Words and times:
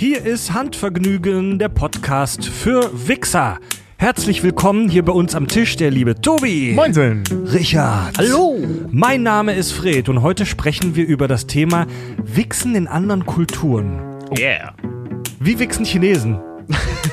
Hier 0.00 0.24
ist 0.24 0.54
Handvergnügen, 0.54 1.58
der 1.58 1.68
Podcast 1.68 2.46
für 2.46 2.90
Wichser. 3.06 3.58
Herzlich 3.98 4.42
willkommen 4.42 4.88
hier 4.88 5.04
bei 5.04 5.12
uns 5.12 5.34
am 5.34 5.46
Tisch 5.46 5.76
der 5.76 5.90
liebe 5.90 6.18
Tobi. 6.18 6.72
Moinsen. 6.74 7.22
Richard. 7.52 8.16
Hallo. 8.16 8.56
Mein 8.90 9.22
Name 9.22 9.52
ist 9.52 9.72
Fred 9.72 10.08
und 10.08 10.22
heute 10.22 10.46
sprechen 10.46 10.96
wir 10.96 11.06
über 11.06 11.28
das 11.28 11.46
Thema 11.46 11.86
Wichsen 12.16 12.74
in 12.76 12.88
anderen 12.88 13.26
Kulturen. 13.26 14.00
Yeah. 14.38 14.72
Wie 15.38 15.58
wichsen 15.58 15.84
Chinesen? 15.84 16.38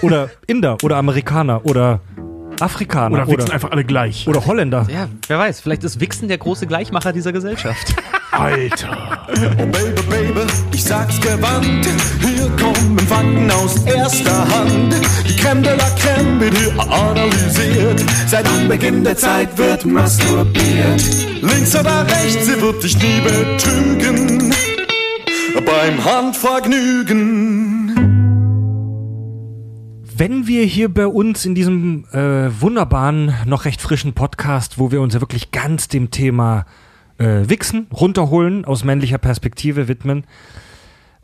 Oder 0.02 0.30
Inder 0.48 0.78
oder 0.82 0.96
Amerikaner 0.96 1.66
oder 1.66 2.00
Afrikaner 2.60 3.16
Oder 3.16 3.28
wichsen 3.28 3.42
oder, 3.44 3.54
einfach 3.54 3.72
alle 3.72 3.84
gleich. 3.84 4.28
oder 4.28 4.46
Holländer. 4.46 4.88
Ja, 4.92 5.08
wer 5.28 5.38
weiß, 5.40 5.62
vielleicht 5.62 5.84
ist 5.84 6.00
Wichsen 6.00 6.28
der 6.28 6.38
große 6.38 6.68
Gleichmacher 6.68 7.14
dieser 7.14 7.32
Gesellschaft. 7.32 7.96
Alter. 8.32 9.26
Oh 9.30 9.66
Baby, 9.66 10.02
Baby, 10.10 10.42
ich 10.74 10.84
sag's 10.84 11.20
gewandt. 11.22 11.88
Hier 12.22 12.50
kommen 12.62 13.00
Fakten 13.00 13.50
aus 13.52 13.84
erster 13.86 14.48
Hand. 14.50 14.96
Die 15.28 15.36
Creme 15.36 15.64
de 15.64 15.76
la 15.78 15.90
Creme 15.92 16.40
wird 16.42 16.58
hier 16.58 16.80
analysiert. 16.80 18.04
Seit 18.28 18.48
Anbeginn 18.48 19.04
der 19.04 19.16
Zeit 19.18 19.58
wird 19.58 19.86
masturbiert. 19.86 21.02
Links 21.42 21.76
oder 21.76 22.06
rechts, 22.06 22.46
sie 22.46 22.62
wird 22.62 22.84
dich 22.84 22.98
nie 22.98 23.22
betrügen. 23.22 24.54
Beim 25.66 26.06
Handvergnügen. 26.06 27.77
Wenn 30.20 30.48
wir 30.48 30.64
hier 30.64 30.92
bei 30.92 31.06
uns 31.06 31.46
in 31.46 31.54
diesem 31.54 32.06
äh, 32.12 32.50
wunderbaren, 32.60 33.36
noch 33.46 33.66
recht 33.66 33.80
frischen 33.80 34.14
Podcast, 34.14 34.80
wo 34.80 34.92
wir 34.92 35.00
uns 35.00 35.14
ja 35.14 35.22
wirklich 35.22 35.52
ganz 35.52 35.90
dem 35.90 36.10
Thema 36.10 36.66
äh, 37.20 37.48
Wichsen 37.48 37.86
runterholen, 37.94 38.66
aus 38.66 38.84
männlicher 38.84 39.20
Perspektive 39.20 39.88
widmen, 39.88 40.24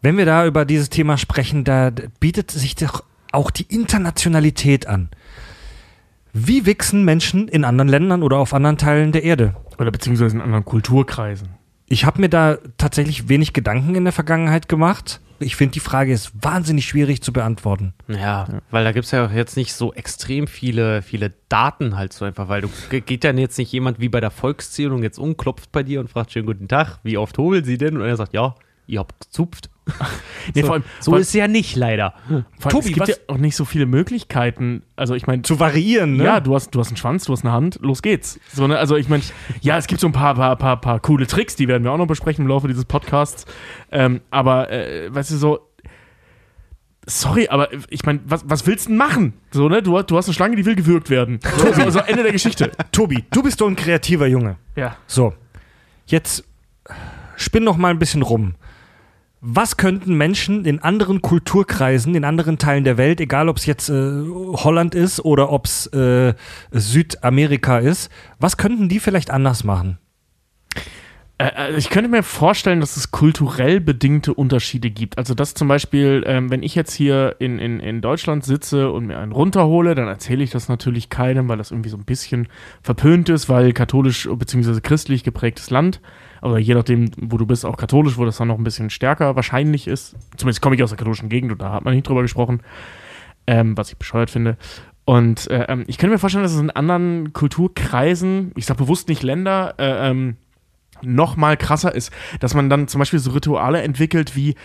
wenn 0.03 0.15
wir 0.15 0.27
da 0.27 0.45
über 0.45 0.63
dieses 0.63 0.91
Thema 0.91 1.17
sprechen, 1.17 1.63
da 1.63 1.89
bietet 2.19 2.51
sich 2.51 2.75
doch 2.75 3.03
auch 3.31 3.49
die 3.49 3.63
Internationalität 3.63 4.85
an. 4.85 5.09
Wie 6.31 6.67
wichsen 6.67 7.03
Menschen 7.03 7.47
in 7.47 7.65
anderen 7.65 7.89
Ländern 7.89 8.21
oder 8.21 8.37
auf 8.37 8.53
anderen 8.53 8.77
Teilen 8.77 9.11
der 9.11 9.23
Erde? 9.23 9.55
Oder 9.79 9.89
beziehungsweise 9.89 10.35
in 10.35 10.41
anderen 10.41 10.65
Kulturkreisen. 10.65 11.49
Ich 11.87 12.05
habe 12.05 12.21
mir 12.21 12.29
da 12.29 12.59
tatsächlich 12.77 13.27
wenig 13.27 13.53
Gedanken 13.53 13.95
in 13.95 14.03
der 14.03 14.13
Vergangenheit 14.13 14.69
gemacht. 14.69 15.19
Ich 15.43 15.55
finde, 15.55 15.73
die 15.73 15.79
Frage 15.79 16.11
ist 16.13 16.31
wahnsinnig 16.41 16.85
schwierig 16.85 17.21
zu 17.21 17.31
beantworten. 17.33 17.93
ja, 18.07 18.47
weil 18.71 18.83
da 18.83 18.91
gibt 18.91 19.05
es 19.05 19.11
ja 19.11 19.25
auch 19.25 19.31
jetzt 19.31 19.57
nicht 19.57 19.73
so 19.73 19.93
extrem 19.93 20.47
viele, 20.47 21.01
viele 21.01 21.33
Daten 21.49 21.95
halt 21.97 22.13
so 22.13 22.25
einfach, 22.25 22.49
weil 22.49 22.61
du 22.61 22.69
ge- 22.89 23.01
geht 23.01 23.23
dann 23.23 23.37
jetzt 23.37 23.57
nicht 23.57 23.71
jemand 23.71 23.99
wie 23.99 24.09
bei 24.09 24.19
der 24.19 24.31
Volkszählung 24.31 25.03
jetzt 25.03 25.17
umklopft 25.19 25.71
bei 25.71 25.83
dir 25.83 25.99
und 25.99 26.09
fragt 26.09 26.31
schönen 26.31 26.45
guten 26.47 26.67
Tag, 26.67 26.99
wie 27.03 27.17
oft 27.17 27.37
hobeln 27.37 27.63
sie 27.63 27.77
denn? 27.77 27.97
Und 27.97 28.03
er 28.07 28.15
sagt, 28.17 28.33
ja, 28.33 28.55
ihr 28.87 28.99
habt 28.99 29.19
gezupft. 29.19 29.69
Nee, 30.55 30.61
so 30.61 30.67
vor 30.67 30.73
allem, 30.75 30.83
so 30.99 31.11
vor, 31.11 31.19
ist 31.19 31.27
es 31.29 31.33
ja 31.33 31.47
nicht 31.47 31.75
leider. 31.77 32.13
vor 32.27 32.35
allem 32.35 32.45
Tobi, 32.69 32.77
es 32.79 32.85
gibt 32.87 32.99
was- 32.99 33.07
ja 33.09 33.15
auch 33.27 33.37
nicht 33.37 33.55
so 33.55 33.63
viele 33.63 33.85
Möglichkeiten. 33.85 34.83
Also 34.97 35.13
ich 35.15 35.25
meine, 35.25 35.41
Zu 35.43 35.59
variieren, 35.59 36.17
ne? 36.17 36.23
ja, 36.25 36.39
du 36.41 36.53
hast, 36.55 36.71
du 36.75 36.79
hast 36.79 36.87
einen 36.89 36.97
Schwanz, 36.97 37.23
du 37.25 37.31
hast 37.33 37.43
eine 37.45 37.53
Hand, 37.53 37.79
los 37.81 38.01
geht's. 38.01 38.39
So, 38.53 38.67
ne? 38.67 38.77
Also 38.77 38.95
ich 38.97 39.07
meine, 39.07 39.23
ja, 39.61 39.77
es 39.77 39.87
gibt 39.87 40.01
so 40.01 40.07
ein 40.07 40.11
paar, 40.13 40.35
paar, 40.35 40.55
paar, 40.57 40.79
paar 40.81 40.99
coole 40.99 41.27
Tricks, 41.27 41.55
die 41.55 41.67
werden 41.69 41.83
wir 41.83 41.91
auch 41.93 41.97
noch 41.97 42.07
besprechen 42.07 42.43
im 42.43 42.49
Laufe 42.49 42.67
dieses 42.67 42.83
Podcasts. 42.85 43.45
Ähm, 43.91 44.19
aber, 44.31 44.69
äh, 44.71 45.13
weißt 45.15 45.31
du, 45.31 45.37
so, 45.37 45.59
sorry, 47.05 47.47
aber 47.49 47.69
ich 47.89 48.03
meine, 48.05 48.19
was, 48.25 48.43
was 48.47 48.65
willst 48.67 48.85
du 48.85 48.89
denn 48.89 48.97
machen? 48.97 49.33
So, 49.51 49.69
ne? 49.69 49.81
Du, 49.81 50.01
du 50.01 50.17
hast 50.17 50.27
eine 50.27 50.33
Schlange, 50.33 50.55
die 50.55 50.65
will 50.65 50.75
gewürgt 50.75 51.09
werden. 51.09 51.39
So, 51.57 51.71
so, 51.73 51.89
so 51.89 51.99
Ende 51.99 52.23
der 52.23 52.31
Geschichte. 52.31 52.71
Tobi, 52.91 53.23
du 53.31 53.43
bist 53.43 53.59
doch 53.61 53.67
ein 53.67 53.75
kreativer 53.75 54.27
Junge. 54.27 54.57
Ja. 54.75 54.95
So, 55.07 55.33
jetzt 56.05 56.43
spinn 57.35 57.63
noch 57.63 57.77
mal 57.77 57.89
ein 57.91 57.99
bisschen 57.99 58.21
rum. 58.21 58.55
Was 59.45 59.75
könnten 59.75 60.15
Menschen 60.15 60.63
in 60.63 60.79
anderen 60.79 61.21
Kulturkreisen, 61.21 62.15
in 62.15 62.23
anderen 62.23 62.59
Teilen 62.59 62.85
der 62.85 62.97
Welt, 62.97 63.19
egal 63.19 63.49
ob 63.49 63.57
es 63.57 63.65
jetzt 63.65 63.89
äh, 63.89 63.93
Holland 63.93 64.95
ist 64.95 65.19
oder 65.19 65.51
ob 65.51 65.65
es 65.65 65.87
äh, 65.87 66.33
Südamerika 66.71 67.79
ist, 67.79 68.09
was 68.39 68.55
könnten 68.55 68.87
die 68.87 69.01
vielleicht 69.01 69.31
anders 69.31 69.65
machen? 69.65 69.97
Äh, 71.37 71.51
also 71.55 71.77
ich 71.77 71.89
könnte 71.89 72.09
mir 72.09 72.23
vorstellen, 72.23 72.79
dass 72.79 72.95
es 72.95 73.11
kulturell 73.11 73.81
bedingte 73.81 74.33
Unterschiede 74.33 74.89
gibt. 74.89 75.17
Also 75.17 75.33
dass 75.33 75.53
zum 75.53 75.67
Beispiel, 75.67 76.23
ähm, 76.25 76.49
wenn 76.49 76.63
ich 76.63 76.73
jetzt 76.73 76.93
hier 76.93 77.35
in, 77.39 77.59
in, 77.59 77.81
in 77.81 77.99
Deutschland 77.99 78.45
sitze 78.45 78.91
und 78.91 79.07
mir 79.07 79.19
einen 79.19 79.33
runterhole, 79.33 79.93
dann 79.93 80.07
erzähle 80.07 80.45
ich 80.45 80.51
das 80.51 80.69
natürlich 80.69 81.09
keinem, 81.09 81.49
weil 81.49 81.57
das 81.57 81.71
irgendwie 81.71 81.89
so 81.89 81.97
ein 81.97 82.05
bisschen 82.05 82.47
verpönt 82.81 83.27
ist, 83.27 83.49
weil 83.49 83.73
katholisch 83.73 84.29
bzw. 84.31 84.79
christlich 84.79 85.25
geprägtes 85.25 85.69
Land, 85.69 85.99
aber 86.43 86.59
je 86.59 86.73
nachdem, 86.73 87.09
wo 87.15 87.37
du 87.37 87.45
bist, 87.45 87.65
auch 87.65 87.77
katholisch, 87.77 88.17
wo 88.17 88.25
das 88.25 88.35
dann 88.35 88.49
noch 88.49 88.57
ein 88.57 88.65
bisschen 88.65 88.89
stärker 88.89 89.37
wahrscheinlich 89.37 89.87
ist. 89.87 90.17
Zumindest 90.35 90.61
komme 90.61 90.75
ich 90.75 90.83
aus 90.83 90.89
der 90.89 90.97
katholischen 90.97 91.29
Gegend 91.29 91.53
und 91.53 91.61
da 91.61 91.71
hat 91.71 91.85
man 91.85 91.93
nicht 91.93 92.05
drüber 92.05 92.21
gesprochen, 92.21 92.59
ähm, 93.47 93.77
was 93.77 93.91
ich 93.91 93.97
bescheuert 93.97 94.29
finde. 94.29 94.57
Und 95.05 95.49
äh, 95.49 95.67
ähm, 95.69 95.85
ich 95.87 95.97
könnte 95.97 96.11
mir 96.11 96.19
vorstellen, 96.19 96.43
dass 96.43 96.53
es 96.53 96.59
in 96.59 96.69
anderen 96.69 97.31
Kulturkreisen, 97.31 98.51
ich 98.57 98.65
sage 98.65 98.83
bewusst 98.83 99.07
nicht 99.07 99.23
Länder, 99.23 99.75
äh, 99.77 100.09
ähm, 100.09 100.35
noch 101.01 101.37
mal 101.37 101.55
krasser 101.55 101.95
ist, 101.95 102.11
dass 102.41 102.53
man 102.53 102.69
dann 102.69 102.89
zum 102.89 102.99
Beispiel 102.99 103.19
so 103.19 103.31
Rituale 103.31 103.81
entwickelt 103.81 104.35
wie, 104.35 104.55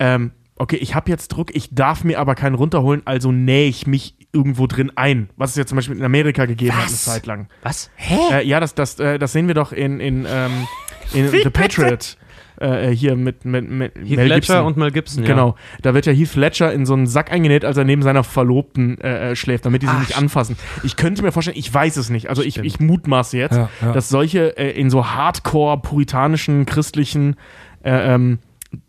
ähm, 0.00 0.32
okay, 0.56 0.76
ich 0.76 0.96
habe 0.96 1.08
jetzt 1.08 1.28
Druck, 1.28 1.54
ich 1.54 1.72
darf 1.72 2.02
mir 2.02 2.18
aber 2.18 2.34
keinen 2.34 2.56
runterholen, 2.56 3.02
also 3.04 3.30
nähe 3.30 3.68
ich 3.68 3.86
mich 3.86 4.16
irgendwo 4.32 4.66
drin 4.66 4.90
ein. 4.96 5.30
Was 5.36 5.50
es 5.50 5.56
ja 5.56 5.66
zum 5.66 5.76
Beispiel 5.76 5.96
in 5.98 6.04
Amerika 6.04 6.46
gegeben 6.46 6.72
hat 6.72 6.86
eine 6.86 6.92
Was? 6.92 7.04
Zeit 7.04 7.26
lang. 7.26 7.48
Was? 7.62 7.90
Äh, 8.32 8.44
ja, 8.44 8.58
das, 8.58 8.74
das, 8.74 8.98
äh, 8.98 9.20
das 9.20 9.32
sehen 9.32 9.46
wir 9.46 9.54
doch 9.54 9.70
in, 9.70 10.00
in, 10.00 10.26
ähm, 10.28 10.66
in 11.14 11.28
The 11.28 11.50
Patriot. 11.50 12.16
Äh, 12.60 12.88
hier 12.90 13.14
mit, 13.14 13.44
mit, 13.44 13.70
mit 13.70 13.94
Heath 13.94 14.16
Mel 14.16 14.26
Ledger 14.26 14.34
Gibson. 14.34 14.66
und 14.66 14.76
Mel 14.76 14.90
Gibson, 14.90 15.22
ja. 15.22 15.28
Genau. 15.28 15.54
Da 15.82 15.94
wird 15.94 16.06
ja 16.06 16.12
Heath 16.12 16.34
Ledger 16.34 16.72
in 16.72 16.86
so 16.86 16.94
einen 16.94 17.06
Sack 17.06 17.30
eingenäht, 17.30 17.64
als 17.64 17.76
er 17.76 17.84
neben 17.84 18.02
seiner 18.02 18.24
Verlobten 18.24 19.00
äh, 19.00 19.30
äh, 19.30 19.36
schläft, 19.36 19.64
damit 19.64 19.82
die 19.82 19.86
sie 19.86 19.92
Ach, 19.94 20.00
nicht 20.00 20.16
anfassen. 20.18 20.56
Ich 20.82 20.96
könnte 20.96 21.22
mir 21.22 21.30
vorstellen, 21.30 21.56
ich 21.56 21.72
weiß 21.72 21.96
es 21.96 22.10
nicht, 22.10 22.28
also 22.28 22.42
ich, 22.42 22.58
ich 22.58 22.80
mutmaße 22.80 23.38
jetzt, 23.38 23.54
Ja, 23.56 23.68
ja. 23.80 23.92
dass 23.92 24.08
solche 24.08 24.56
äh, 24.58 24.72
in 24.72 24.90
so 24.90 25.06
hardcore 25.06 25.78
puritanischen, 25.82 26.66
christlichen 26.66 27.36
äh, 27.84 28.14
ähm, 28.14 28.40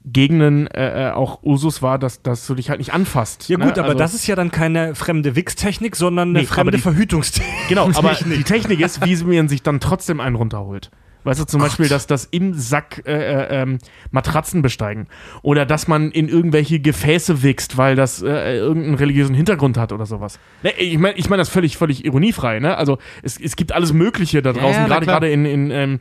Gegenden 0.03 0.66
äh, 0.68 1.09
äh, 1.09 1.12
auch 1.12 1.44
Usus 1.44 1.84
war, 1.84 2.00
dass, 2.00 2.24
dass 2.24 2.47
du 2.47 2.56
dich 2.56 2.72
halt 2.72 2.80
nicht 2.80 2.91
anfasst. 2.94 3.50
Ja 3.50 3.57
gut, 3.57 3.75
ne? 3.75 3.84
aber 3.84 3.90
Also- 3.90 4.00
das 4.00 4.16
ist 4.16 4.25
ja 4.25 4.36
dann 4.36 4.50
keine 4.50 4.96
fremde 4.96 5.36
Wichstechnik, 5.36 5.96
sondern 5.96 6.30
eine 6.30 6.40
Nee, 6.40 6.46
fremde 6.46 6.72
die- 6.78 6.81
Verhütungstechnik. 6.81 7.68
Genau, 7.69 7.88
aber 7.94 8.13
die 8.25 8.44
Technik 8.44 8.80
ist, 8.80 9.06
wie 9.06 9.16
man 9.38 9.47
sich 9.47 9.62
dann 9.62 9.80
trotzdem 9.80 10.19
einen 10.19 10.36
runterholt. 10.36 10.90
Weißt 11.24 11.40
du, 11.40 11.46
zum 11.46 11.59
Beispiel, 11.59 11.90
dass 11.90 12.07
das 12.07 12.25
im 12.25 12.53
Sack 12.53 13.03
äh, 13.06 13.12
äh, 13.12 13.62
ähm, 13.62 13.80
Matratzen 14.12 14.62
besteigen. 14.62 15.07
Oder 15.41 15.66
dass 15.66 15.88
man 15.88 16.12
in 16.12 16.30
irgendwelche 16.30 16.80
Gefäße 16.80 17.44
wächst, 17.44 17.78
weil 17.78 17.96
das 17.96 18.22
äh, 18.22 18.56
irgendeinen 18.57 18.96
religiösen 18.96 19.35
Hintergrund 19.35 19.78
hat 19.78 19.91
oder 19.91 20.06
sowas. 20.06 20.40
Ne, 20.63 20.72
ich 20.78 20.97
meine 20.97 21.18
ich 21.18 21.30
mein 21.30 21.40
das 21.40 21.50
völlig, 21.50 21.78
völlig 21.78 22.06
ironiefrei, 22.06 22.59
ne? 22.59 22.78
Also 22.78 22.97
es, 23.22 23.40
es 23.40 23.56
gibt 23.56 23.74
alles 23.74 23.91
Mögliche 23.91 24.41
da 24.41 24.53
draußen, 24.53 24.88
ja, 24.88 25.00
gerade 25.00 25.30
in, 25.30 25.46
in 25.46 25.72
ähm, 25.72 26.00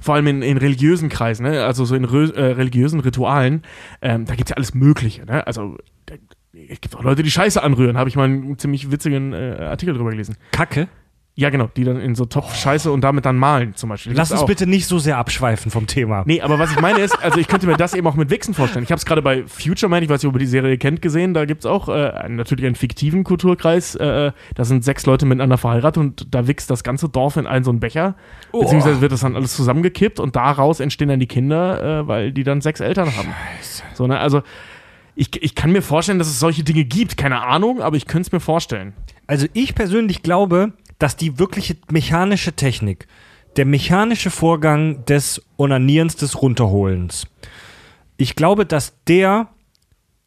vor 0.00 0.14
allem 0.14 0.26
in, 0.26 0.42
in 0.42 0.56
religiösen 0.56 1.08
Kreisen, 1.08 1.44
ne? 1.44 1.64
also 1.64 1.84
so 1.84 1.94
in 1.94 2.04
äh, 2.04 2.40
religiösen 2.42 3.00
Ritualen, 3.00 3.62
ähm, 4.00 4.24
da 4.24 4.34
gibt 4.34 4.48
es 4.48 4.50
ja 4.50 4.56
alles 4.56 4.74
Mögliche. 4.74 5.26
Ne? 5.26 5.46
Also 5.46 5.76
es 6.52 6.80
gibt 6.80 6.96
auch 6.96 7.02
Leute, 7.02 7.22
die 7.22 7.30
Scheiße 7.30 7.62
anrühren, 7.62 7.96
habe 7.96 8.08
ich 8.08 8.16
mal 8.16 8.24
einen 8.24 8.58
ziemlich 8.58 8.90
witzigen 8.90 9.32
äh, 9.32 9.56
Artikel 9.60 9.94
drüber 9.94 10.10
gelesen. 10.10 10.36
Kacke. 10.52 10.88
Ja, 11.36 11.48
genau, 11.48 11.70
die 11.74 11.84
dann 11.84 12.00
in 12.00 12.14
so 12.14 12.26
Topf 12.26 12.54
Scheiße 12.54 12.90
und 12.90 13.02
damit 13.02 13.24
dann 13.24 13.38
malen 13.38 13.74
zum 13.74 13.88
Beispiel. 13.88 14.12
Lass 14.12 14.30
uns 14.30 14.42
auch. 14.42 14.46
bitte 14.46 14.66
nicht 14.66 14.86
so 14.86 14.98
sehr 14.98 15.16
abschweifen 15.16 15.70
vom 15.70 15.86
Thema. 15.86 16.22
Nee, 16.26 16.42
aber 16.42 16.58
was 16.58 16.70
ich 16.72 16.80
meine 16.80 16.98
ist, 16.98 17.22
also 17.22 17.38
ich 17.38 17.48
könnte 17.48 17.66
mir 17.66 17.76
das 17.76 17.94
eben 17.94 18.06
auch 18.06 18.14
mit 18.16 18.30
Wichsen 18.30 18.52
vorstellen. 18.52 18.82
Ich 18.82 18.90
habe 18.90 18.98
es 18.98 19.06
gerade 19.06 19.22
bei 19.22 19.44
Future 19.46 19.88
Man, 19.88 20.02
ich 20.02 20.08
weiß 20.08 20.22
nicht, 20.22 20.28
ob 20.28 20.34
ihr 20.34 20.40
die 20.40 20.46
Serie 20.46 20.76
kennt, 20.76 21.00
gesehen. 21.00 21.32
Da 21.32 21.46
gibt 21.46 21.60
es 21.60 21.66
auch 21.66 21.88
äh, 21.88 22.28
natürlich 22.28 22.66
einen 22.66 22.74
fiktiven 22.74 23.24
Kulturkreis. 23.24 23.94
Äh, 23.94 24.32
da 24.54 24.64
sind 24.64 24.84
sechs 24.84 25.06
Leute 25.06 25.24
miteinander 25.24 25.56
verheiratet 25.56 25.98
und 25.98 26.34
da 26.34 26.46
wächst 26.46 26.68
das 26.68 26.82
ganze 26.82 27.08
Dorf 27.08 27.36
in 27.36 27.46
einen 27.46 27.64
so 27.64 27.70
einen 27.70 27.80
Becher. 27.80 28.16
Beziehungsweise 28.52 29.00
wird 29.00 29.12
das 29.12 29.20
dann 29.20 29.36
alles 29.36 29.54
zusammengekippt 29.54 30.20
und 30.20 30.36
daraus 30.36 30.80
entstehen 30.80 31.08
dann 31.08 31.20
die 31.20 31.26
Kinder, 31.28 32.00
äh, 32.02 32.08
weil 32.08 32.32
die 32.32 32.42
dann 32.42 32.60
sechs 32.60 32.80
Eltern 32.80 33.16
haben. 33.16 33.28
So, 33.94 34.06
ne? 34.06 34.18
Also 34.18 34.42
ich, 35.14 35.42
ich 35.42 35.54
kann 35.54 35.72
mir 35.72 35.82
vorstellen, 35.82 36.18
dass 36.18 36.28
es 36.28 36.38
solche 36.38 36.64
Dinge 36.64 36.84
gibt. 36.84 37.16
Keine 37.16 37.42
Ahnung, 37.42 37.80
aber 37.80 37.96
ich 37.96 38.06
könnte 38.06 38.26
es 38.26 38.32
mir 38.32 38.40
vorstellen. 38.40 38.94
Also 39.26 39.46
ich 39.52 39.74
persönlich 39.74 40.22
glaube, 40.22 40.72
dass 41.00 41.16
die 41.16 41.40
wirkliche 41.40 41.76
mechanische 41.90 42.52
Technik, 42.52 43.08
der 43.56 43.66
mechanische 43.66 44.30
Vorgang 44.30 45.04
des 45.06 45.42
Onanierens, 45.56 46.14
des 46.14 46.40
Runterholens, 46.40 47.26
ich 48.16 48.36
glaube, 48.36 48.66
dass 48.66 49.02
der 49.08 49.48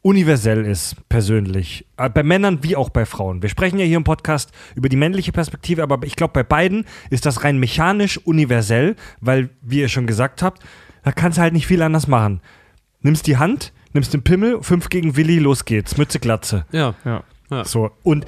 universell 0.01 0.65
ist, 0.65 0.95
persönlich. 1.07 1.85
Äh, 1.95 2.09
Bei 2.09 2.23
Männern 2.23 2.63
wie 2.63 2.75
auch 2.75 2.89
bei 2.89 3.05
Frauen. 3.05 3.41
Wir 3.41 3.49
sprechen 3.49 3.79
ja 3.79 3.85
hier 3.85 3.97
im 3.97 4.03
Podcast 4.03 4.51
über 4.75 4.89
die 4.89 4.97
männliche 4.97 5.31
Perspektive, 5.31 5.83
aber 5.83 6.05
ich 6.05 6.15
glaube, 6.15 6.33
bei 6.33 6.43
beiden 6.43 6.85
ist 7.09 7.25
das 7.25 7.43
rein 7.43 7.57
mechanisch 7.57 8.17
universell, 8.17 8.95
weil, 9.21 9.51
wie 9.61 9.79
ihr 9.79 9.87
schon 9.87 10.07
gesagt 10.07 10.41
habt, 10.41 10.61
da 11.03 11.11
kannst 11.11 11.37
du 11.37 11.43
halt 11.43 11.53
nicht 11.53 11.67
viel 11.67 11.81
anders 11.81 12.07
machen. 12.07 12.41
Nimmst 13.01 13.27
die 13.27 13.37
Hand, 13.37 13.71
nimmst 13.93 14.13
den 14.13 14.23
Pimmel, 14.23 14.61
fünf 14.61 14.89
gegen 14.89 15.15
Willi, 15.15 15.39
los 15.39 15.63
geht's, 15.63 15.97
Mütze, 15.97 16.19
Glatze. 16.19 16.65
Ja. 16.71 16.95
Ja. 17.05 17.23
ja. 17.49 17.63
So, 17.63 17.91
und 18.03 18.25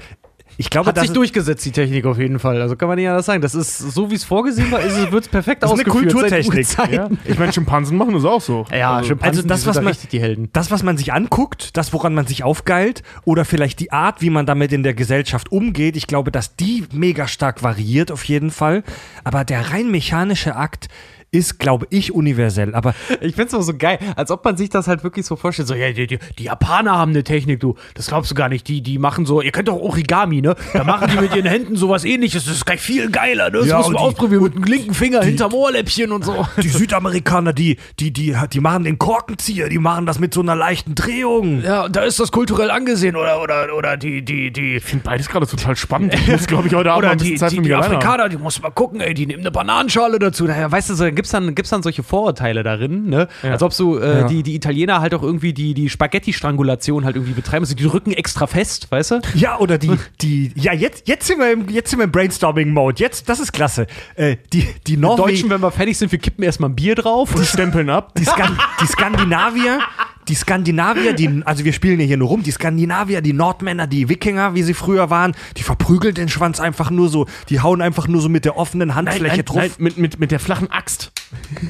ich 0.57 0.69
glaube, 0.69 0.90
Hat 0.90 0.98
das 0.98 1.04
sich 1.04 1.10
ist, 1.12 1.16
durchgesetzt, 1.18 1.66
die 1.66 1.72
Technik 1.72 2.06
auf 2.06 2.18
jeden 2.18 2.40
Fall. 2.40 2.62
Also 2.62 2.75
kann 2.75 2.88
man 2.88 2.98
nicht 2.98 3.07
anders 3.10 3.25
sagen. 3.25 3.42
Das 3.42 3.56
ist 3.56 3.78
so, 3.78 4.10
wie 4.10 4.16
es 4.16 4.24
vorgesehen 4.24 4.72
war, 4.72 4.80
ist, 4.81 5.12
wird 5.12 5.24
es 5.25 5.30
perfekt 5.30 5.63
Das 5.63 5.72
ist 5.72 5.80
eine 5.80 5.88
ausgeführt. 5.92 6.13
Kulturtechnik. 6.13 6.68
Ja. 6.92 7.10
Ich 7.25 7.38
meine, 7.38 7.52
Schimpansen 7.52 7.98
machen 7.98 8.13
das 8.13 8.24
auch 8.25 8.42
so. 8.42 8.66
Ja, 8.72 8.96
Also, 8.98 9.10
Schimpansen, 9.10 9.38
also 9.40 9.48
das, 9.50 9.62
sind 9.62 9.69
was 9.69 9.75
da 9.75 9.81
man- 9.81 9.92
richtig 9.92 10.10
die 10.12 10.19
Helden. 10.22 10.50
das, 10.54 10.72
was 10.72 10.84
man 10.84 10.98
sich 10.98 11.12
anguckt, 11.13 11.75
das, 11.78 11.92
woran 11.94 12.13
man 12.13 12.25
sich 12.28 12.44
aufgeilt, 12.44 13.04
oder 13.25 13.44
vielleicht 13.46 13.80
die 13.80 13.92
Art, 13.92 14.22
wie 14.22 14.30
man 14.30 14.46
damit 14.46 14.72
in 14.72 14.84
der 14.84 14.94
Gesellschaft 14.94 15.52
umgeht, 15.52 15.98
ich 15.98 16.07
glaube, 16.07 16.31
dass 16.31 16.56
die 16.56 16.86
mega 16.94 17.28
stark 17.28 17.62
variiert 17.63 18.12
auf 18.12 18.24
jeden 18.24 18.52
Fall. 18.52 18.84
Aber 19.24 19.44
der 19.44 19.72
rein 19.72 19.92
mechanische 19.92 20.56
Akt 20.56 20.88
ist, 21.35 21.59
glaube 21.59 21.87
ich, 21.89 22.13
universell. 22.13 22.73
Aber 22.75 22.93
Ich 23.21 23.35
find's 23.35 23.53
aber 23.53 23.63
so 23.63 23.73
geil, 23.77 23.99
als 24.15 24.31
ob 24.31 24.43
man 24.45 24.57
sich 24.57 24.69
das 24.69 24.87
halt 24.87 25.03
wirklich 25.03 25.25
so 25.25 25.35
vorstellt. 25.35 25.67
So, 25.67 25.75
ja, 25.75 25.91
die, 25.91 26.07
die, 26.07 26.19
die 26.39 26.43
Japaner 26.45 26.97
haben 26.97 27.11
eine 27.11 27.23
Technik, 27.23 27.59
du, 27.59 27.75
das 27.93 28.07
glaubst 28.07 28.31
du 28.31 28.35
gar 28.35 28.49
nicht. 28.49 28.67
Die, 28.67 28.81
die 28.81 28.97
machen 28.97 29.25
so, 29.25 29.41
ihr 29.41 29.51
kennt 29.51 29.67
doch 29.67 29.75
Origami, 29.79 30.41
ne? 30.41 30.55
Da 30.73 30.83
machen 30.83 31.09
die 31.13 31.19
mit 31.21 31.35
ihren 31.35 31.45
Händen 31.47 31.75
sowas 31.75 32.05
ähnliches. 32.05 32.45
Das 32.45 32.53
ist 32.55 32.65
gleich 32.65 32.81
viel 32.81 33.09
geiler, 33.11 33.49
ne? 33.49 33.59
Das 33.59 33.67
Ja, 33.67 33.77
muss 33.77 33.87
man 33.87 33.95
die- 33.97 33.99
ausprobieren 34.03 34.43
mit 34.43 34.55
dem 34.55 34.63
linken 34.63 34.93
Finger 34.93 35.23
hinterm 35.23 35.53
Ohrläppchen 35.53 36.11
und 36.11 36.23
so. 36.25 36.45
die 36.61 36.69
Südamerikaner, 36.69 37.53
die, 37.53 37.77
die, 37.99 38.11
die, 38.11 38.35
die 38.51 38.59
machen 38.59 38.83
den 38.83 38.97
Korkenzieher, 38.97 39.69
die 39.69 39.79
machen 39.79 40.05
das 40.05 40.19
mit 40.19 40.33
so 40.33 40.41
einer 40.41 40.55
leichten 40.55 40.95
Drehung. 40.95 41.61
Ja, 41.63 41.89
da 41.89 42.01
ist 42.03 42.19
das 42.19 42.31
kulturell 42.31 42.71
angesehen 42.71 43.15
oder, 43.15 43.41
oder, 43.41 43.75
oder 43.75 43.97
die, 43.97 44.23
die, 44.23 44.51
die, 44.51 44.77
Ich 44.77 44.83
finde 44.83 45.03
beides 45.05 45.27
gerade 45.29 45.47
total 45.47 45.75
spannend. 45.75 46.13
Ich 46.13 46.27
muss, 46.27 46.47
glaube 46.47 46.67
ich, 46.67 46.73
heute 46.73 46.91
Abend 46.91 47.03
mal 47.03 47.07
oder 47.07 47.11
ein 47.11 47.17
bisschen 47.17 47.33
die, 47.33 47.39
Zeit 47.39 47.51
die, 47.51 47.61
die 47.61 47.73
haben. 47.73 47.83
Afrikaner, 47.83 48.29
die 48.29 48.37
muss 48.37 48.61
mal 48.61 48.69
gucken, 48.71 49.01
ey, 49.01 49.13
die 49.13 49.25
nehmen 49.25 49.41
eine 49.41 49.51
Bananenschale 49.51 50.19
dazu. 50.19 50.47
Daher, 50.47 50.71
weißt 50.71 50.89
du, 50.89 50.95
so, 50.95 51.11
gibt's 51.25 51.31
dann, 51.31 51.56
gibt's 51.56 51.72
dann 51.72 51.81
solche 51.83 52.04
Vorurteile 52.04 52.62
darin, 52.63 53.10
ne? 53.10 53.27
Als 53.42 53.63
ob 53.63 53.74
so 53.74 54.00
äh, 54.00 54.19
Ja. 54.22 54.27
die, 54.27 54.44
die 54.44 54.56
Italiener 54.56 55.01
halt 55.01 55.13
auch 55.16 55.24
irgendwie 55.24 55.54
die, 55.54 55.74
die 55.74 55.89
Spaghetti-Strangulation 55.89 57.04
halt 57.06 57.16
irgendwie 57.16 57.33
betreiben. 57.33 57.63
Also 57.63 57.75
die 57.75 57.86
rücken 57.86 58.12
extra 58.12 58.45
fest, 58.48 58.88
weißt 58.92 59.12
du? 59.12 59.22
Ja, 59.33 59.57
oder 59.60 59.77
die, 59.77 59.92
die, 60.22 60.51
ja, 60.56 60.74
jetzt, 60.74 61.07
jetzt 61.07 61.25
sind 61.27 61.39
wir 61.39 61.51
im, 61.51 61.68
jetzt 61.69 61.89
sind 61.89 62.00
wir 62.00 62.04
im 62.06 62.12
Brainstorming-Mode. 62.12 63.00
Jetzt, 63.01 63.27
das 63.30 63.39
ist 63.39 63.51
klasse. 63.54 63.88
Äh, 64.16 64.38
die, 64.54 64.68
die 64.86 64.98
Norwegen, 64.98 65.27
Deutschen, 65.27 65.50
wenn 65.50 65.62
wir 65.62 65.72
fertig 65.72 65.98
sind, 65.98 66.12
wir 66.12 66.19
kippen 66.19 66.44
erstmal 66.44 66.69
ein 66.69 66.75
Bier 66.75 66.95
drauf. 66.95 67.33
Die 67.36 67.45
stempeln 67.45 67.89
ab. 67.89 68.13
die, 68.18 68.25
Skan 68.25 68.57
die 68.81 68.86
Skandinavier, 68.88 69.80
die 70.27 70.36
Skandinavier, 70.36 71.13
die, 71.13 71.42
also 71.45 71.63
wir 71.63 71.74
spielen 71.74 72.00
ja 72.00 72.06
hier 72.06 72.18
nur 72.18 72.30
rum, 72.30 72.44
die 72.44 72.51
Skandinavier, 72.51 73.22
die 73.22 73.33
Nordmänner, 73.33 73.88
die 73.88 74.10
Wikinger, 74.10 74.56
wie 74.56 74.63
sie 74.63 74.74
früher 74.74 75.10
waren, 75.10 75.36
die 75.57 75.63
verprügeln 75.63 76.16
den 76.16 76.30
Schwanz 76.30 76.60
einfach 76.60 76.89
nur 76.89 77.10
so, 77.10 77.27
die 77.50 77.62
hauen 77.62 77.81
einfach 77.81 78.07
nur 78.07 78.22
so 78.22 78.30
mit 78.30 78.45
der 78.45 78.57
offenen 78.57 78.95
Handfläche 78.95 79.38
nein, 79.38 79.45
drauf. 79.45 79.57
nein, 79.57 79.72
mit, 79.77 79.98
mit, 79.98 80.19
mit 80.19 80.31
der 80.31 80.39
flachen 80.39 80.72
Axt. 80.72 81.12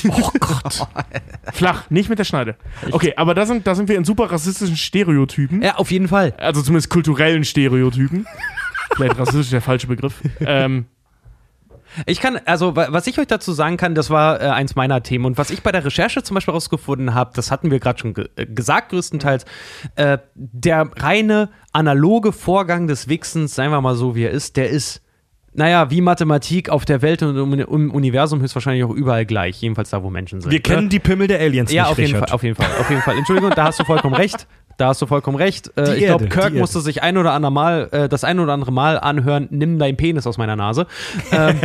Oh 0.07 0.31
Gott. 0.39 0.87
Flach, 1.53 1.89
nicht 1.89 2.09
mit 2.09 2.19
der 2.19 2.23
Schneide. 2.23 2.55
Okay, 2.91 3.13
aber 3.17 3.33
da 3.33 3.45
sind, 3.45 3.65
da 3.67 3.75
sind 3.75 3.89
wir 3.89 3.97
in 3.97 4.05
super 4.05 4.31
rassistischen 4.31 4.77
Stereotypen. 4.77 5.61
Ja, 5.61 5.75
auf 5.75 5.91
jeden 5.91 6.07
Fall. 6.07 6.33
Also 6.37 6.61
zumindest 6.61 6.89
kulturellen 6.89 7.43
Stereotypen. 7.43 8.27
Vielleicht 8.95 9.17
rassistisch 9.17 9.49
der 9.49 9.61
falsche 9.61 9.87
Begriff. 9.87 10.21
Ähm, 10.39 10.85
Ich 12.05 12.19
kann, 12.19 12.39
also 12.45 12.75
wa- 12.75 12.87
was 12.89 13.07
ich 13.07 13.19
euch 13.19 13.27
dazu 13.27 13.53
sagen 13.53 13.77
kann, 13.77 13.95
das 13.95 14.09
war 14.09 14.41
äh, 14.41 14.45
eins 14.45 14.75
meiner 14.75 15.01
Themen. 15.03 15.25
Und 15.25 15.37
was 15.37 15.49
ich 15.49 15.61
bei 15.63 15.71
der 15.71 15.85
Recherche 15.85 16.23
zum 16.23 16.35
Beispiel 16.35 16.53
rausgefunden 16.53 17.13
habe, 17.13 17.31
das 17.35 17.51
hatten 17.51 17.71
wir 17.71 17.79
gerade 17.79 17.99
schon 17.99 18.13
ge 18.13 18.27
äh, 18.35 18.45
gesagt, 18.45 18.89
größtenteils, 18.89 19.45
äh, 19.95 20.17
der 20.35 20.89
reine 20.97 21.49
analoge 21.71 22.31
Vorgang 22.31 22.87
des 22.87 23.07
Wichsens, 23.07 23.55
seien 23.55 23.71
wir 23.71 23.81
mal 23.81 23.95
so, 23.95 24.15
wie 24.15 24.23
er 24.23 24.31
ist, 24.31 24.57
der 24.57 24.69
ist, 24.69 25.01
naja, 25.53 25.89
wie 25.89 26.01
Mathematik 26.01 26.69
auf 26.69 26.83
der 26.85 27.01
Welt 27.01 27.23
und 27.23 27.37
im, 27.37 27.91
Universum 27.91 28.41
höchstwahrscheinlich 28.41 28.83
auch 28.83 28.89
überall 28.91 29.25
gleich, 29.25 29.61
jedenfalls 29.61 29.89
da, 29.89 30.03
wo 30.03 30.09
Menschen 30.09 30.41
sind. 30.41 30.51
wir 30.51 30.61
kennen 30.61 30.83
ne? 30.83 30.89
die 30.89 30.99
Pimmel 30.99 31.27
der 31.27 31.39
Aliens 31.39 31.71
Ja, 31.71 31.83
nicht, 31.83 31.91
auf 31.93 31.97
jeden. 31.97 32.17
Fall, 32.19 32.29
auf 32.31 32.43
jeden 32.43 32.55
Fall, 32.55 32.69
auf 32.79 32.89
jeden 32.89 33.01
Fall. 33.01 33.17
Entschuldigung, 33.17 33.51
da 33.55 33.63
hast 33.65 33.79
du 33.79 33.85
vollkommen 33.85 34.15
recht. 34.15 34.47
Da 34.77 34.87
hast 34.87 35.01
du 35.01 35.05
vollkommen 35.05 35.37
recht. 35.37 35.71
Äh, 35.77 35.95
ich 35.95 36.05
glaube, 36.05 36.27
Kirk 36.27 36.53
musste 36.53 36.81
sich 36.81 37.01
ein 37.01 37.17
oder 37.17 37.31
andere 37.31 37.51
Mal, 37.51 37.89
äh, 37.91 38.09
das 38.09 38.23
ein 38.23 38.39
oder 38.39 38.53
andere 38.53 38.71
Mal 38.71 38.99
anhören, 38.99 39.47
nimm 39.51 39.79
deinen 39.79 39.95
Penis 39.97 40.27
aus 40.27 40.37
meiner 40.37 40.55
Nase. 40.55 40.87
Ähm, 41.31 41.59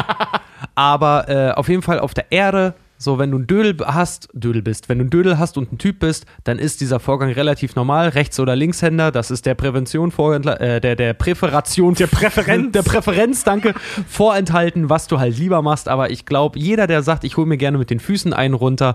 aber 0.74 1.28
äh, 1.28 1.50
auf 1.52 1.68
jeden 1.68 1.82
Fall 1.82 1.98
auf 1.98 2.14
der 2.14 2.30
Erde, 2.30 2.74
so 2.98 3.18
wenn 3.18 3.30
du 3.30 3.38
ein 3.38 3.46
Dödel 3.46 3.76
hast, 3.86 4.28
Dödel 4.32 4.62
bist, 4.62 4.88
wenn 4.88 4.98
du 4.98 5.04
ein 5.04 5.10
Dödel 5.10 5.38
hast 5.38 5.58
und 5.58 5.72
ein 5.72 5.78
Typ 5.78 5.98
bist, 6.00 6.24
dann 6.44 6.58
ist 6.58 6.80
dieser 6.80 7.00
Vorgang 7.00 7.30
relativ 7.32 7.74
normal. 7.74 8.10
Rechts- 8.10 8.38
oder 8.38 8.54
Linkshänder, 8.54 9.10
das 9.10 9.30
ist 9.30 9.44
der 9.46 9.54
Prävention 9.54 10.12
vorentla- 10.12 10.58
äh, 10.60 10.80
der, 10.80 10.94
der 10.94 11.14
Präferation, 11.14 11.94
der 11.94 12.06
Präferenz, 12.06 12.72
der 12.72 12.82
Präferenz, 12.82 13.44
danke, 13.44 13.74
vorenthalten, 14.08 14.88
was 14.88 15.08
du 15.08 15.18
halt 15.18 15.36
lieber 15.38 15.62
machst. 15.62 15.88
Aber 15.88 16.10
ich 16.10 16.26
glaube, 16.26 16.58
jeder, 16.58 16.86
der 16.86 17.02
sagt, 17.02 17.24
ich 17.24 17.36
hole 17.36 17.46
mir 17.46 17.56
gerne 17.56 17.78
mit 17.78 17.90
den 17.90 17.98
Füßen 17.98 18.32
einen 18.32 18.54
runter, 18.54 18.94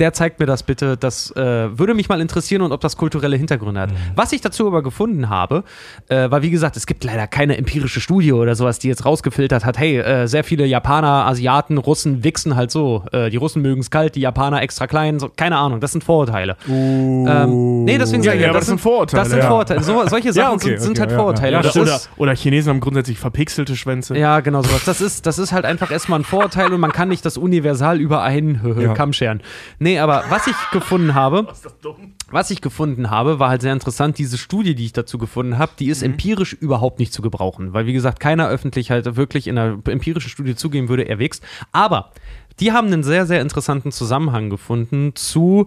der 0.00 0.12
zeigt 0.12 0.40
mir 0.40 0.46
das 0.46 0.62
bitte. 0.64 0.96
Das 0.96 1.30
äh, 1.36 1.78
würde 1.78 1.94
mich 1.94 2.08
mal 2.08 2.20
interessieren 2.20 2.62
und 2.62 2.72
ob 2.72 2.80
das 2.80 2.96
kulturelle 2.96 3.36
Hintergründe 3.36 3.80
hat. 3.80 3.90
Was 4.16 4.32
ich 4.32 4.40
dazu 4.40 4.66
aber 4.66 4.82
gefunden 4.82 5.28
habe, 5.28 5.62
äh, 6.08 6.30
war 6.30 6.42
wie 6.42 6.50
gesagt, 6.50 6.76
es 6.76 6.86
gibt 6.86 7.04
leider 7.04 7.26
keine 7.28 7.56
empirische 7.56 8.00
Studie 8.00 8.32
oder 8.32 8.54
sowas, 8.56 8.78
die 8.80 8.88
jetzt 8.88 9.04
rausgefiltert 9.04 9.64
hat, 9.64 9.78
hey, 9.78 9.98
äh, 9.98 10.26
sehr 10.26 10.42
viele 10.42 10.66
Japaner, 10.66 11.26
Asiaten, 11.26 11.78
Russen 11.78 12.24
wichsen 12.24 12.56
halt 12.56 12.70
so. 12.72 13.04
Äh, 13.12 13.30
die 13.30 13.36
Russen 13.36 13.62
mögen 13.62 13.80
es 13.80 13.90
kalt, 13.90 14.16
die 14.16 14.20
Japaner 14.20 14.62
extra 14.62 14.86
klein, 14.86 15.20
so, 15.20 15.28
keine 15.34 15.56
Ahnung, 15.58 15.80
das 15.80 15.92
sind 15.92 16.02
Vorurteile. 16.02 16.56
Ähm, 16.68 17.84
nee, 17.84 17.98
deswegen 17.98 18.22
Ja, 18.22 18.30
sage 18.32 18.38
ich, 18.38 18.42
ja, 18.44 18.50
aber 18.50 18.58
das 18.58 18.66
sind 18.68 18.80
Vorurteile, 18.80 19.22
Das 19.22 19.30
sind 19.30 19.38
ja. 19.38 19.46
Vorurteile. 19.48 19.82
So, 19.82 20.06
solche 20.08 20.32
Sachen 20.32 20.54
okay, 20.54 20.68
sind, 20.70 20.80
sind 20.80 20.90
okay, 20.92 21.00
halt 21.00 21.10
ja, 21.12 21.16
Vorurteile. 21.16 21.56
ja. 21.56 21.62
Das 21.62 21.76
oder, 21.76 21.82
oder, 21.94 22.00
oder 22.16 22.34
Chinesen 22.34 22.70
haben 22.70 22.80
grundsätzlich 22.80 23.18
verpixelte 23.18 23.76
Schwänze. 23.76 24.16
ja, 24.16 24.40
genau 24.40 24.62
sowas. 24.62 24.84
Das 24.84 25.00
ist, 25.00 25.26
das 25.26 25.38
ist 25.38 25.52
halt 25.52 25.64
einfach 25.64 25.90
erstmal 25.90 26.20
ein 26.20 26.24
Vorurteil 26.24 26.72
und 26.72 26.80
man 26.80 26.92
kann 26.92 27.08
nicht 27.08 27.24
das 27.24 27.36
universal 27.36 28.00
über 28.00 28.22
einen 28.22 28.60
Ja. 28.84 28.92
Kamm 28.94 29.12
scheren. 29.12 29.40
Nee, 29.84 29.98
aber 29.98 30.24
was 30.30 30.46
ich 30.46 30.56
gefunden 30.72 31.14
habe, 31.14 31.46
was 32.30 32.50
ich 32.50 32.62
gefunden 32.62 33.10
habe, 33.10 33.38
war 33.38 33.50
halt 33.50 33.60
sehr 33.60 33.74
interessant. 33.74 34.16
Diese 34.16 34.38
Studie, 34.38 34.74
die 34.74 34.86
ich 34.86 34.94
dazu 34.94 35.18
gefunden 35.18 35.58
habe, 35.58 35.72
die 35.78 35.88
ist 35.88 36.02
empirisch 36.02 36.54
überhaupt 36.54 36.98
nicht 36.98 37.12
zu 37.12 37.20
gebrauchen, 37.20 37.74
weil 37.74 37.84
wie 37.84 37.92
gesagt, 37.92 38.18
keiner 38.18 38.48
öffentlich 38.48 38.90
halt 38.90 39.16
wirklich 39.16 39.46
in 39.46 39.58
einer 39.58 39.78
empirischen 39.86 40.30
Studie 40.30 40.54
zugeben 40.54 40.88
würde, 40.88 41.02
er 41.02 41.18
wächst. 41.18 41.44
Aber 41.70 42.12
die 42.60 42.72
haben 42.72 42.86
einen 42.86 43.02
sehr, 43.02 43.26
sehr 43.26 43.42
interessanten 43.42 43.92
Zusammenhang 43.92 44.48
gefunden 44.48 45.14
zu 45.16 45.66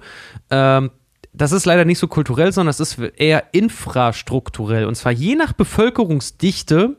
ähm, 0.50 0.90
das 1.32 1.52
ist 1.52 1.68
leider 1.68 1.86
nicht 1.86 2.00
so 2.00 2.08
kulturell, 2.08 2.52
sondern 2.52 2.76
das 2.76 2.80
ist 2.80 2.98
eher 2.98 3.54
infrastrukturell. 3.54 4.86
Und 4.86 4.96
zwar 4.96 5.12
je 5.12 5.36
nach 5.36 5.54
Bevölkerungsdichte 5.54 6.98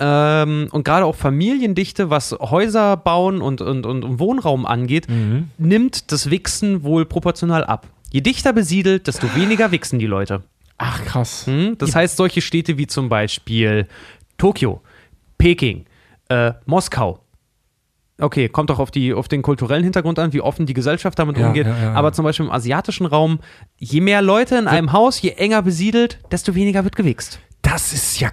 ähm, 0.00 0.68
und 0.70 0.84
gerade 0.84 1.04
auch 1.04 1.16
Familiendichte, 1.16 2.10
was 2.10 2.32
Häuser 2.32 2.96
bauen 2.96 3.40
und, 3.40 3.60
und, 3.60 3.84
und, 3.84 4.18
Wohnraum 4.18 4.64
angeht, 4.66 5.06
nimmt 5.58 6.12
das 6.12 6.30
Wichsen 6.30 6.82
wohl 6.84 7.04
proportional 7.04 7.64
ab. 7.64 7.88
Je 8.10 8.20
dichter 8.20 8.52
besiedelt, 8.52 9.06
desto 9.06 9.34
weniger 9.34 9.70
wichsen 9.70 9.98
die 9.98 10.06
Leute. 10.06 10.42
Ach, 10.78 11.04
krass. 11.04 11.46
Hm? 11.46 11.76
Das 11.78 11.94
heißt, 11.94 12.16
solche 12.16 12.40
Städte 12.40 12.78
wie 12.78 12.86
zum 12.86 13.08
Beispiel 13.08 13.88
Tokio, 14.38 14.80
Peking, 15.36 15.84
äh, 16.28 16.52
Moskau. 16.66 17.18
Okay, 18.20 18.48
kommt 18.48 18.70
doch 18.70 18.78
auf, 18.78 18.90
die, 18.90 19.12
auf 19.14 19.28
den 19.28 19.42
kulturellen 19.42 19.84
Hintergrund 19.84 20.18
an, 20.18 20.32
wie 20.32 20.40
offen 20.40 20.66
die 20.66 20.74
Gesellschaft 20.74 21.18
damit 21.18 21.38
Ja, 21.38 21.48
umgeht. 21.48 21.66
ja, 21.66 21.76
ja. 21.76 21.92
Aber 21.94 22.12
zum 22.12 22.24
Beispiel 22.24 22.46
im 22.46 22.52
asiatischen 22.52 23.06
Raum, 23.06 23.40
je 23.76 24.00
mehr 24.00 24.22
Leute 24.22 24.56
in 24.56 24.66
einem 24.66 24.92
Haus, 24.92 25.20
je 25.20 25.30
enger 25.30 25.62
besiedelt, 25.62 26.18
desto 26.30 26.54
weniger 26.54 26.84
wird 26.84 26.96
gewichst. 26.96 27.40
Das 27.62 27.92
ist 27.92 28.18
ja 28.18 28.30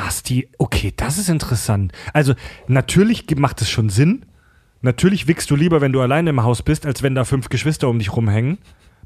krass. 0.00 0.22
Die, 0.22 0.48
okay, 0.58 0.92
das 0.96 1.18
ist 1.18 1.28
interessant. 1.28 1.92
Also, 2.12 2.34
natürlich 2.66 3.24
macht 3.36 3.60
es 3.62 3.70
schon 3.70 3.88
Sinn. 3.90 4.24
Natürlich 4.80 5.26
wickst 5.26 5.50
du 5.50 5.56
lieber, 5.56 5.80
wenn 5.80 5.92
du 5.92 6.00
alleine 6.00 6.30
im 6.30 6.42
Haus 6.42 6.62
bist, 6.62 6.86
als 6.86 7.02
wenn 7.02 7.14
da 7.14 7.24
fünf 7.24 7.48
Geschwister 7.48 7.88
um 7.88 7.98
dich 7.98 8.14
rumhängen. 8.14 8.58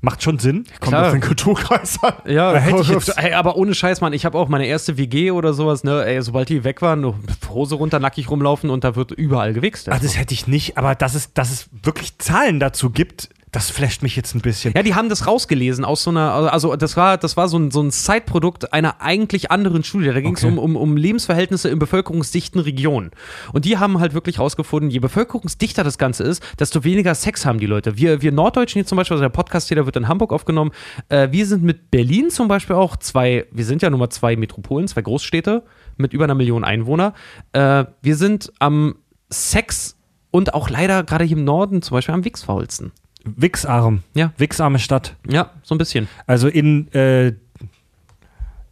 Macht 0.05 0.23
schon 0.23 0.41
Sinn. 0.41 0.65
Kommt 0.81 0.89
Klar. 0.95 1.07
auf 1.07 1.13
den 1.13 1.21
Kulturkreis 1.21 2.03
an. 2.03 2.15
Ja, 2.27 2.55
hätte 2.57 2.81
ich 2.83 2.89
jetzt- 2.89 3.17
ey, 3.17 3.35
aber 3.35 3.57
ohne 3.57 3.73
Scheiß, 3.73 4.01
Mann, 4.01 4.13
ich 4.13 4.25
habe 4.25 4.37
auch 4.37 4.49
meine 4.49 4.67
erste 4.67 4.99
WG 4.99 5.31
oder 5.31 5.55
sowas, 5.55 5.85
ne, 5.85 6.05
ey, 6.05 6.21
sobald 6.23 6.49
die 6.49 6.65
weg 6.65 6.83
waren, 6.83 7.03
nur 7.03 7.15
Hose 7.49 7.77
runter, 7.77 8.01
nackig 8.01 8.29
rumlaufen 8.29 8.69
und 8.69 8.83
da 8.83 8.97
wird 8.97 9.13
überall 9.13 9.53
gewichst. 9.53 9.89
Ah, 9.89 10.01
das 10.03 10.19
hätte 10.19 10.35
ich 10.35 10.49
nicht, 10.49 10.77
aber 10.77 10.97
dass 10.97 11.15
es, 11.15 11.33
dass 11.35 11.53
es 11.53 11.69
wirklich 11.85 12.19
Zahlen 12.19 12.59
dazu 12.59 12.91
gibt, 12.91 13.29
das 13.53 13.71
flasht 13.71 14.03
mich 14.03 14.17
jetzt 14.17 14.35
ein 14.35 14.41
bisschen. 14.41 14.73
Ja, 14.75 14.83
die 14.83 14.95
haben 14.95 15.11
das 15.11 15.27
rausgelesen 15.27 15.85
aus 15.85 16.03
so 16.03 16.11
einer, 16.11 16.51
also 16.51 16.75
das 16.75 16.97
war, 16.97 17.19
das 17.19 17.37
war 17.37 17.49
so 17.49 17.59
ein, 17.59 17.71
so 17.71 17.83
ein 17.83 17.91
Side-Produkt 17.91 18.73
einer 18.73 19.03
eigentlich 19.03 19.51
anderen 19.51 19.85
Studie. 19.85 20.07
Da 20.07 20.21
ging 20.23 20.35
es 20.35 20.43
Okay. 20.43 20.53
um, 20.53 20.59
um, 20.59 20.75
um 20.75 20.97
Lebensverhältnisse 20.97 21.69
in 21.69 21.79
bevölkerungsdichten 21.79 22.63
Regionen. 22.63 23.11
Und 23.53 23.67
die 23.67 23.77
haben 23.77 24.01
halt 24.01 24.15
wirklich 24.15 24.39
rausgefunden, 24.39 24.91
je 24.91 25.01
bevölkerungsdichter 25.01 25.85
das 25.85 25.99
Ganze 25.99 26.25
ist, 26.25 26.43
desto 26.59 26.83
weniger 26.83 27.15
Sex 27.15 27.45
haben 27.45 27.59
die 27.59 27.67
Leute. 27.67 27.99
Wir, 27.99 28.23
wir 28.23 28.33
Norddeutschen 28.33 28.79
hier 28.81 28.87
zum 28.87 28.97
Beispiel, 28.97 29.17
also 29.17 29.23
der 29.23 29.29
Podcast 29.29 29.69
hier, 29.69 29.75
der 29.75 29.85
wird 29.85 29.97
in 29.97 30.09
Hamburg 30.09 30.33
aufgenommen. 30.33 30.71
Äh, 31.11 31.29
wir 31.31 31.45
sind 31.45 31.63
mit 31.63 31.91
Berlin 31.91 32.31
zum 32.31 32.49
Beispiel 32.49 32.75
auch 32.75 32.97
zwei, 32.97 33.45
wir 33.53 33.67
sind 33.67 33.83
ja 33.83 33.91
Nummer 33.91 34.09
zwei 34.09 34.35
Metropolen, 34.35 34.89
zwei 34.89 35.03
Großstädte 35.03 35.63
mit 35.99 36.15
über 36.15 36.25
einer 36.25 36.35
Million 36.35 36.65
Einwohner. 36.65 37.13
Äh, 37.53 37.85
wir 38.01 38.17
sind 38.17 38.51
am 38.61 38.95
Sex 39.29 39.99
und 40.31 40.55
auch 40.55 40.71
leider 40.71 41.03
gerade 41.05 41.25
hier 41.25 41.37
im 41.37 41.45
Norden 41.45 41.83
zum 41.83 41.97
Beispiel 41.97 42.15
am 42.15 42.25
Wichsfaulsten. 42.25 42.93
Wixarm. 43.25 44.02
Ja. 44.14 44.33
Wixarme 44.38 44.79
Stadt. 44.79 45.17
Ja, 45.29 45.50
so 45.62 45.75
ein 45.75 45.79
bisschen. 45.79 46.09
Also 46.26 46.49
in, 46.49 46.93
äh, 46.93 47.33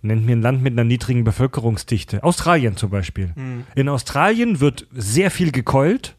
nennt 0.02 0.24
mir 0.26 0.32
ein 0.36 0.42
Land 0.42 0.62
mit 0.62 0.72
einer 0.72 0.84
niedrigen 0.84 1.24
Bevölkerungsdichte. 1.24 2.22
Australien 2.24 2.76
zum 2.76 2.90
Beispiel. 2.90 3.32
In 3.74 3.88
Australien 3.88 4.60
wird 4.60 4.86
sehr 4.92 5.30
viel 5.30 5.52
gekeult, 5.52 6.16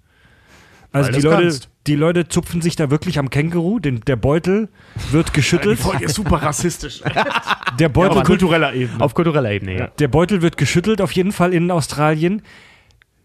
Also 0.94 1.08
Weil 1.12 1.20
die 1.20 1.26
Leute, 1.26 1.42
kannst. 1.44 1.70
die 1.88 1.96
Leute 1.96 2.28
zupfen 2.28 2.62
sich 2.62 2.76
da 2.76 2.92
wirklich 2.92 3.18
am 3.18 3.30
Känguru, 3.30 3.80
den, 3.80 4.02
der 4.02 4.18
Beutel 4.18 4.68
wird 5.12 5.30
Die 5.30 5.34
geschüttelt. 5.34 5.80
Folge 5.80 6.06
ist 6.06 6.16
super 6.16 6.42
rassistisch. 6.44 7.02
Der 7.80 7.88
Beutel, 7.88 8.18
Auf 8.20 8.24
kultureller 8.26 8.74
Ebene. 8.74 9.00
Auf 9.02 9.14
kultureller 9.14 9.50
Ebene, 9.50 9.78
ja. 9.80 9.88
der 9.98 10.10
Beutel 10.10 10.42
wird 10.42 10.58
geschüttelt, 10.58 11.00
auf 11.02 11.14
jeden 11.14 11.32
Fall 11.32 11.54
in 11.54 11.72
Australien. 11.72 12.42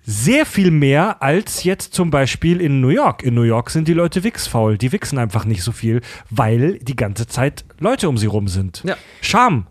Sehr 0.08 0.46
viel 0.46 0.70
mehr 0.70 1.20
als 1.20 1.64
jetzt 1.64 1.92
zum 1.92 2.10
Beispiel 2.10 2.60
in 2.60 2.80
New 2.80 2.90
York. 2.90 3.24
In 3.24 3.34
New 3.34 3.42
York 3.42 3.70
sind 3.70 3.88
die 3.88 3.92
Leute 3.92 4.22
wichsfaul. 4.22 4.78
Die 4.78 4.92
wichsen 4.92 5.18
einfach 5.18 5.44
nicht 5.44 5.64
so 5.64 5.72
viel, 5.72 6.00
weil 6.30 6.78
die 6.78 6.94
ganze 6.94 7.26
Zeit 7.26 7.64
Leute 7.80 8.08
um 8.08 8.16
sie 8.16 8.26
rum 8.26 8.46
sind. 8.46 8.84
Ja. 8.84 8.96
Scham. 9.20 9.66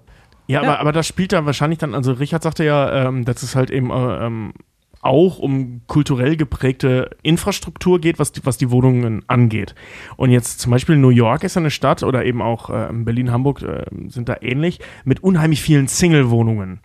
Ja, 0.48 0.62
aber, 0.62 0.80
aber 0.80 0.92
das 0.92 1.08
spielt 1.08 1.32
da 1.32 1.46
wahrscheinlich 1.46 1.80
dann, 1.80 1.96
also 1.96 2.12
Richard 2.12 2.44
sagte 2.44 2.66
ja, 2.66 3.08
ähm, 3.08 3.24
dass 3.24 3.44
es 3.44 3.56
halt 3.56 3.72
eben 3.72 3.90
äh, 3.90 4.26
ähm, 4.26 4.54
auch 5.06 5.40
um 5.40 5.82
kulturell 5.88 6.36
geprägte 6.36 7.12
Infrastruktur 7.22 8.02
geht, 8.02 8.20
was 8.20 8.32
die, 8.32 8.46
was 8.46 8.58
die 8.58 8.72
Wohnungen 8.72 9.24
angeht. 9.28 9.76
Und 10.18 10.32
jetzt 10.32 10.60
zum 10.60 10.72
Beispiel 10.72 10.98
New 10.98 11.10
York 11.10 11.44
ist 11.44 11.56
ja 11.56 11.62
eine 11.62 11.72
Stadt 11.72 12.04
oder 12.04 12.26
eben 12.26 12.42
auch 12.42 12.70
äh, 12.70 12.90
Berlin, 12.92 13.32
Hamburg 13.32 13.62
äh, 13.62 13.86
sind 14.08 14.30
da 14.30 14.38
ähnlich 14.42 14.80
mit 15.04 15.24
unheimlich 15.24 15.62
vielen 15.62 15.88
Single-Wohnungen. 15.88 16.80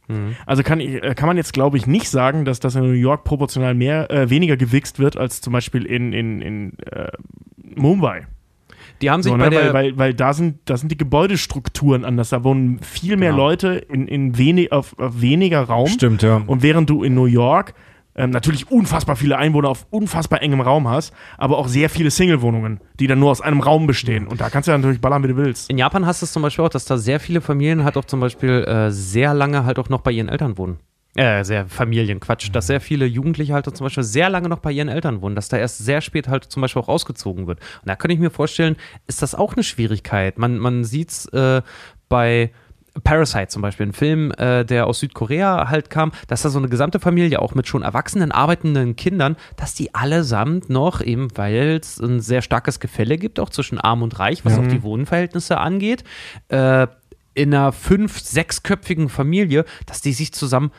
Also 0.46 0.62
kann, 0.62 0.80
ich, 0.80 1.02
äh, 1.02 1.14
kann 1.14 1.26
man 1.28 1.36
jetzt, 1.36 1.52
glaube 1.52 1.76
ich, 1.76 1.86
nicht 1.86 2.10
sagen, 2.10 2.44
dass 2.44 2.60
das 2.60 2.74
in 2.74 2.82
New 2.82 2.92
York 2.92 3.24
proportional 3.24 3.74
mehr, 3.74 4.10
äh, 4.10 4.28
weniger 4.28 4.56
gewichst 4.56 4.98
wird 4.98 5.16
als 5.16 5.40
zum 5.40 5.52
Beispiel 5.52 5.84
in, 5.86 6.12
in, 6.12 6.42
in 6.42 6.78
äh, 6.92 7.08
Mumbai. 7.74 8.26
Die 9.00 9.10
haben 9.10 9.22
sich 9.22 9.32
So, 9.32 9.38
bei 9.38 9.44
ne? 9.44 9.50
der, 9.50 9.72
weil, 9.72 9.72
weil, 9.72 9.98
weil 9.98 10.14
da 10.14 10.34
sind, 10.34 10.58
da 10.66 10.76
sind 10.76 10.92
die 10.92 10.98
Gebäudestrukturen 10.98 12.04
anders. 12.04 12.30
Da 12.30 12.44
wohnen 12.44 12.80
viel 12.80 13.16
mehr 13.16 13.30
Genau. 13.30 13.44
Leute 13.44 13.68
in, 13.88 14.06
in 14.08 14.36
wenig, 14.36 14.72
auf, 14.72 14.98
auf 14.98 15.20
weniger 15.22 15.62
Raum. 15.62 15.86
Stimmt, 15.86 16.22
ja. 16.22 16.42
Und 16.46 16.62
während 16.62 16.90
du 16.90 17.02
in 17.02 17.14
New 17.14 17.26
York 17.26 17.72
ähm, 18.14 18.30
natürlich 18.30 18.70
unfassbar 18.70 19.16
viele 19.16 19.38
Einwohner 19.38 19.68
auf 19.68 19.86
unfassbar 19.90 20.42
engem 20.42 20.60
Raum 20.60 20.88
hast, 20.88 21.14
aber 21.38 21.58
auch 21.58 21.68
sehr 21.68 21.90
viele 21.90 22.10
Single-Wohnungen, 22.10 22.80
die 22.98 23.06
dann 23.06 23.18
nur 23.18 23.30
aus 23.30 23.40
einem 23.40 23.60
Raum 23.60 23.86
bestehen. 23.86 24.26
Und 24.26 24.40
da 24.40 24.50
kannst 24.50 24.66
du 24.66 24.72
ja 24.72 24.78
natürlich 24.78 25.00
ballern, 25.00 25.22
wie 25.22 25.28
du 25.28 25.36
willst. 25.36 25.70
in 25.70 25.78
Japan 25.78 26.06
hast 26.06 26.22
du 26.22 26.26
es 26.26 26.32
zum 26.32 26.42
Beispiel 26.42 26.64
auch, 26.64 26.70
dass 26.70 26.84
da 26.84 26.98
sehr 26.98 27.20
viele 27.20 27.40
Familien 27.40 27.84
halt 27.84 27.96
auch 27.96 28.04
zum 28.04 28.20
Beispiel 28.20 28.64
äh, 28.64 28.90
sehr 28.90 29.34
lange 29.34 29.64
halt 29.64 29.78
auch 29.78 29.88
noch 29.88 30.00
bei 30.00 30.10
ihren 30.10 30.28
Eltern 30.28 30.58
wohnen. 30.58 30.78
Äh, 31.16 31.42
sehr 31.42 31.66
Familien, 31.66 32.20
Quatsch, 32.20 32.50
dass 32.52 32.68
sehr 32.68 32.80
viele 32.80 33.04
Jugendliche 33.04 33.52
halt 33.52 33.64
zum 33.64 33.84
Beispiel 33.84 34.04
sehr 34.04 34.30
lange 34.30 34.48
noch 34.48 34.60
bei 34.60 34.70
ihren 34.70 34.88
Eltern 34.88 35.22
wohnen, 35.22 35.34
dass 35.34 35.48
da 35.48 35.56
erst 35.56 35.78
sehr 35.78 36.00
spät 36.02 36.28
halt 36.28 36.44
zum 36.44 36.60
Beispiel 36.60 36.80
auch 36.80 36.88
ausgezogen 36.88 37.48
wird. 37.48 37.58
Und 37.58 37.88
da 37.88 37.96
könnte 37.96 38.14
ich 38.14 38.20
mir 38.20 38.30
vorstellen, 38.30 38.76
ist 39.08 39.20
das 39.20 39.34
auch 39.34 39.54
eine 39.54 39.64
Schwierigkeit. 39.64 40.38
Man, 40.38 40.58
man 40.58 40.84
sieht 40.84 41.10
es 41.10 41.26
äh, 41.26 41.62
bei 42.08 42.52
Parasite 43.04 43.48
zum 43.48 43.62
Beispiel, 43.62 43.86
ein 43.86 43.92
Film, 43.92 44.32
äh, 44.32 44.64
der 44.64 44.86
aus 44.86 45.00
Südkorea 45.00 45.68
halt 45.68 45.90
kam, 45.90 46.12
dass 46.28 46.42
da 46.42 46.48
so 46.48 46.58
eine 46.58 46.68
gesamte 46.68 47.00
Familie 47.00 47.40
auch 47.40 47.54
mit 47.54 47.66
schon 47.66 47.82
erwachsenen, 47.82 48.32
arbeitenden 48.32 48.96
Kindern, 48.96 49.36
dass 49.56 49.74
die 49.74 49.94
allesamt 49.94 50.70
noch, 50.70 51.00
eben 51.00 51.28
weil 51.36 51.78
es 51.80 51.98
ein 51.98 52.20
sehr 52.20 52.42
starkes 52.42 52.80
Gefälle 52.80 53.18
gibt, 53.18 53.40
auch 53.40 53.50
zwischen 53.50 53.78
Arm 53.78 54.02
und 54.02 54.18
Reich, 54.18 54.44
was 54.44 54.58
auch 54.58 54.66
die 54.66 54.82
Wohnverhältnisse 54.82 55.58
angeht, 55.58 56.04
äh, 56.48 56.86
in 57.34 57.54
einer 57.54 57.72
fünf-, 57.72 58.18
sechsköpfigen 58.18 59.08
Familie, 59.08 59.64
dass 59.86 60.00
die 60.00 60.12
sich 60.12 60.32
zusammen 60.32 60.72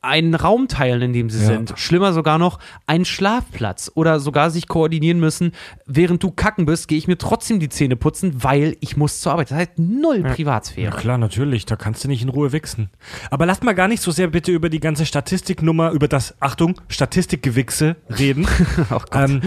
einen 0.00 0.34
Raum 0.34 0.68
teilen, 0.68 1.02
in 1.02 1.12
dem 1.12 1.30
sie 1.30 1.40
Ja. 1.40 1.46
sind. 1.46 1.74
Schlimmer 1.76 2.12
sogar 2.12 2.38
noch, 2.38 2.58
einen 2.86 3.04
Schlafplatz 3.04 3.90
oder 3.94 4.20
sogar 4.20 4.50
sich 4.50 4.68
koordinieren 4.68 5.18
müssen. 5.18 5.52
Während 5.86 6.22
du 6.22 6.30
kacken 6.30 6.66
bist, 6.66 6.86
gehe 6.88 6.98
ich 6.98 7.08
mir 7.08 7.18
trotzdem 7.18 7.58
die 7.60 7.68
Zähne 7.68 7.96
putzen, 7.96 8.42
weil 8.44 8.76
ich 8.80 8.96
muss 8.96 9.20
zur 9.20 9.32
Arbeit. 9.32 9.50
Das 9.50 9.58
heißt 9.58 9.72
null 9.78 10.22
Ja 10.24 10.32
Privatsphäre. 10.32 10.96
klar, 10.96 11.18
natürlich, 11.18 11.66
da 11.66 11.76
kannst 11.76 12.04
du 12.04 12.08
nicht 12.08 12.22
in 12.22 12.28
Ruhe 12.28 12.52
wichsen. 12.52 12.90
Aber 13.30 13.44
lasst 13.46 13.64
mal 13.64 13.74
gar 13.74 13.88
nicht 13.88 14.02
so 14.02 14.10
sehr 14.12 14.28
bitte 14.28 14.52
über 14.52 14.68
die 14.68 14.80
ganze 14.80 15.04
Statistiknummer, 15.04 15.90
über 15.90 16.06
das, 16.08 16.34
Achtung, 16.40 16.80
Statistikgewichse 16.88 17.96
reden. 18.18 18.46
ähm, 19.12 19.42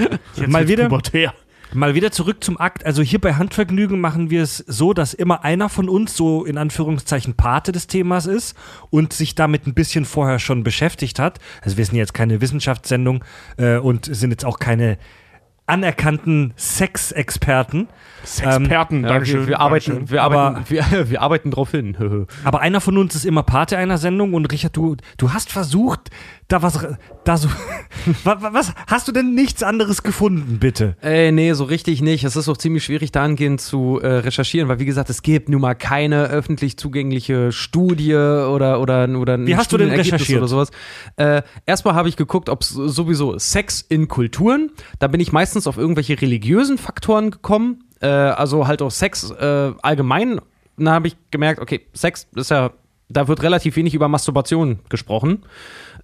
mal, 0.47 0.67
wieder, 0.67 0.89
pubertär. 0.89 1.33
Mal 1.73 1.95
wieder 1.95 2.11
zurück 2.11 2.43
zum 2.43 2.59
Akt. 2.59 2.85
Also 2.85 3.01
hier 3.01 3.19
bei 3.19 3.33
Handvergnügen 3.35 3.99
machen 3.99 4.29
wir 4.29 4.43
es 4.43 4.57
so, 4.57 4.93
dass 4.93 5.13
immer 5.13 5.43
einer 5.43 5.69
von 5.69 5.89
uns 5.89 6.15
so 6.15 6.45
in 6.45 6.57
Anführungszeichen 6.57 7.35
Pate 7.35 7.71
des 7.71 7.87
Themas 7.87 8.25
ist 8.25 8.55
und 8.89 9.13
sich 9.13 9.35
damit 9.35 9.67
ein 9.67 9.73
bisschen 9.73 10.05
vorher 10.05 10.39
schon 10.39 10.63
beschäftigt 10.63 11.19
hat. 11.19 11.39
Also 11.61 11.77
wir 11.77 11.85
sind 11.85 11.95
jetzt 11.95 12.13
keine 12.13 12.41
Wissenschaftssendung 12.41 13.23
äh, 13.57 13.77
und 13.77 14.05
sind 14.05 14.31
jetzt 14.31 14.45
auch 14.45 14.59
keine 14.59 14.97
anerkannten 15.67 16.53
Sexexperten. 16.57 17.87
Experten, 18.23 19.03
Ja, 19.03 19.09
Dankeschön. 19.09 19.41
wir, 19.41 19.47
wir, 19.47 19.59
arbeiten, 19.59 19.91
Dankeschön. 19.91 20.11
wir, 20.11 20.23
Aber- 20.23 20.39
arbeiten, 20.41 20.65
wir, 20.69 21.09
wir 21.09 21.21
arbeiten 21.21 21.51
drauf 21.51 21.71
hin. 21.71 22.27
Aber 22.43 22.59
einer 22.59 22.81
von 22.81 22.97
uns 22.97 23.15
ist 23.15 23.25
immer 23.25 23.43
Pate 23.43 23.77
einer 23.77 23.97
Sendung 23.97 24.33
und 24.33 24.45
Richard, 24.51 24.75
du, 24.75 24.97
du 25.17 25.33
hast 25.33 25.51
versucht, 25.51 26.09
da 26.51 26.61
was, 26.61 26.85
da 27.23 27.37
so, 27.37 27.47
was, 28.23 28.73
hast 28.87 29.07
du 29.07 29.11
denn 29.11 29.33
nichts 29.33 29.63
anderes 29.63 30.03
gefunden, 30.03 30.57
bitte? 30.59 30.95
Ey, 31.01 31.31
nee, 31.31 31.53
so 31.53 31.63
richtig 31.63 32.01
nicht. 32.01 32.23
Es 32.23 32.35
ist 32.35 32.49
auch 32.49 32.57
ziemlich 32.57 32.83
schwierig, 32.83 33.11
dahingehend 33.11 33.61
zu 33.61 33.99
äh, 34.01 34.07
recherchieren, 34.07 34.67
weil 34.67 34.79
wie 34.79 34.85
gesagt, 34.85 35.09
es 35.09 35.21
gibt 35.21 35.49
nun 35.49 35.61
mal 35.61 35.75
keine 35.75 36.25
öffentlich 36.25 36.77
zugängliche 36.77 37.51
Studie 37.51 38.13
oder 38.13 38.81
oder 38.81 39.07
oder 39.09 39.33
ein 39.35 39.47
Wie 39.47 39.55
hast 39.55 39.71
du 39.71 39.77
denn 39.77 39.89
recherchiert? 39.89 40.39
oder 40.39 40.47
sowas. 40.47 40.71
Äh, 41.15 41.41
erstmal 41.65 41.95
habe 41.95 42.09
ich 42.09 42.17
geguckt, 42.17 42.49
ob 42.49 42.63
sowieso 42.63 43.37
Sex 43.39 43.81
in 43.87 44.07
Kulturen. 44.07 44.71
Da 44.99 45.07
bin 45.07 45.21
ich 45.21 45.31
meistens 45.31 45.67
auf 45.67 45.77
irgendwelche 45.77 46.19
religiösen 46.21 46.77
Faktoren 46.77 47.31
gekommen. 47.31 47.83
Äh, 48.01 48.07
also 48.07 48.67
halt 48.67 48.81
auch 48.81 48.91
Sex 48.91 49.31
äh, 49.31 49.71
allgemein. 49.81 50.41
Dann 50.77 50.89
habe 50.89 51.07
ich 51.07 51.15
gemerkt, 51.29 51.61
okay, 51.61 51.81
Sex 51.93 52.27
ist 52.35 52.51
ja, 52.51 52.71
da 53.09 53.27
wird 53.27 53.43
relativ 53.43 53.75
wenig 53.75 53.93
über 53.93 54.07
Masturbation 54.07 54.79
gesprochen 54.89 55.43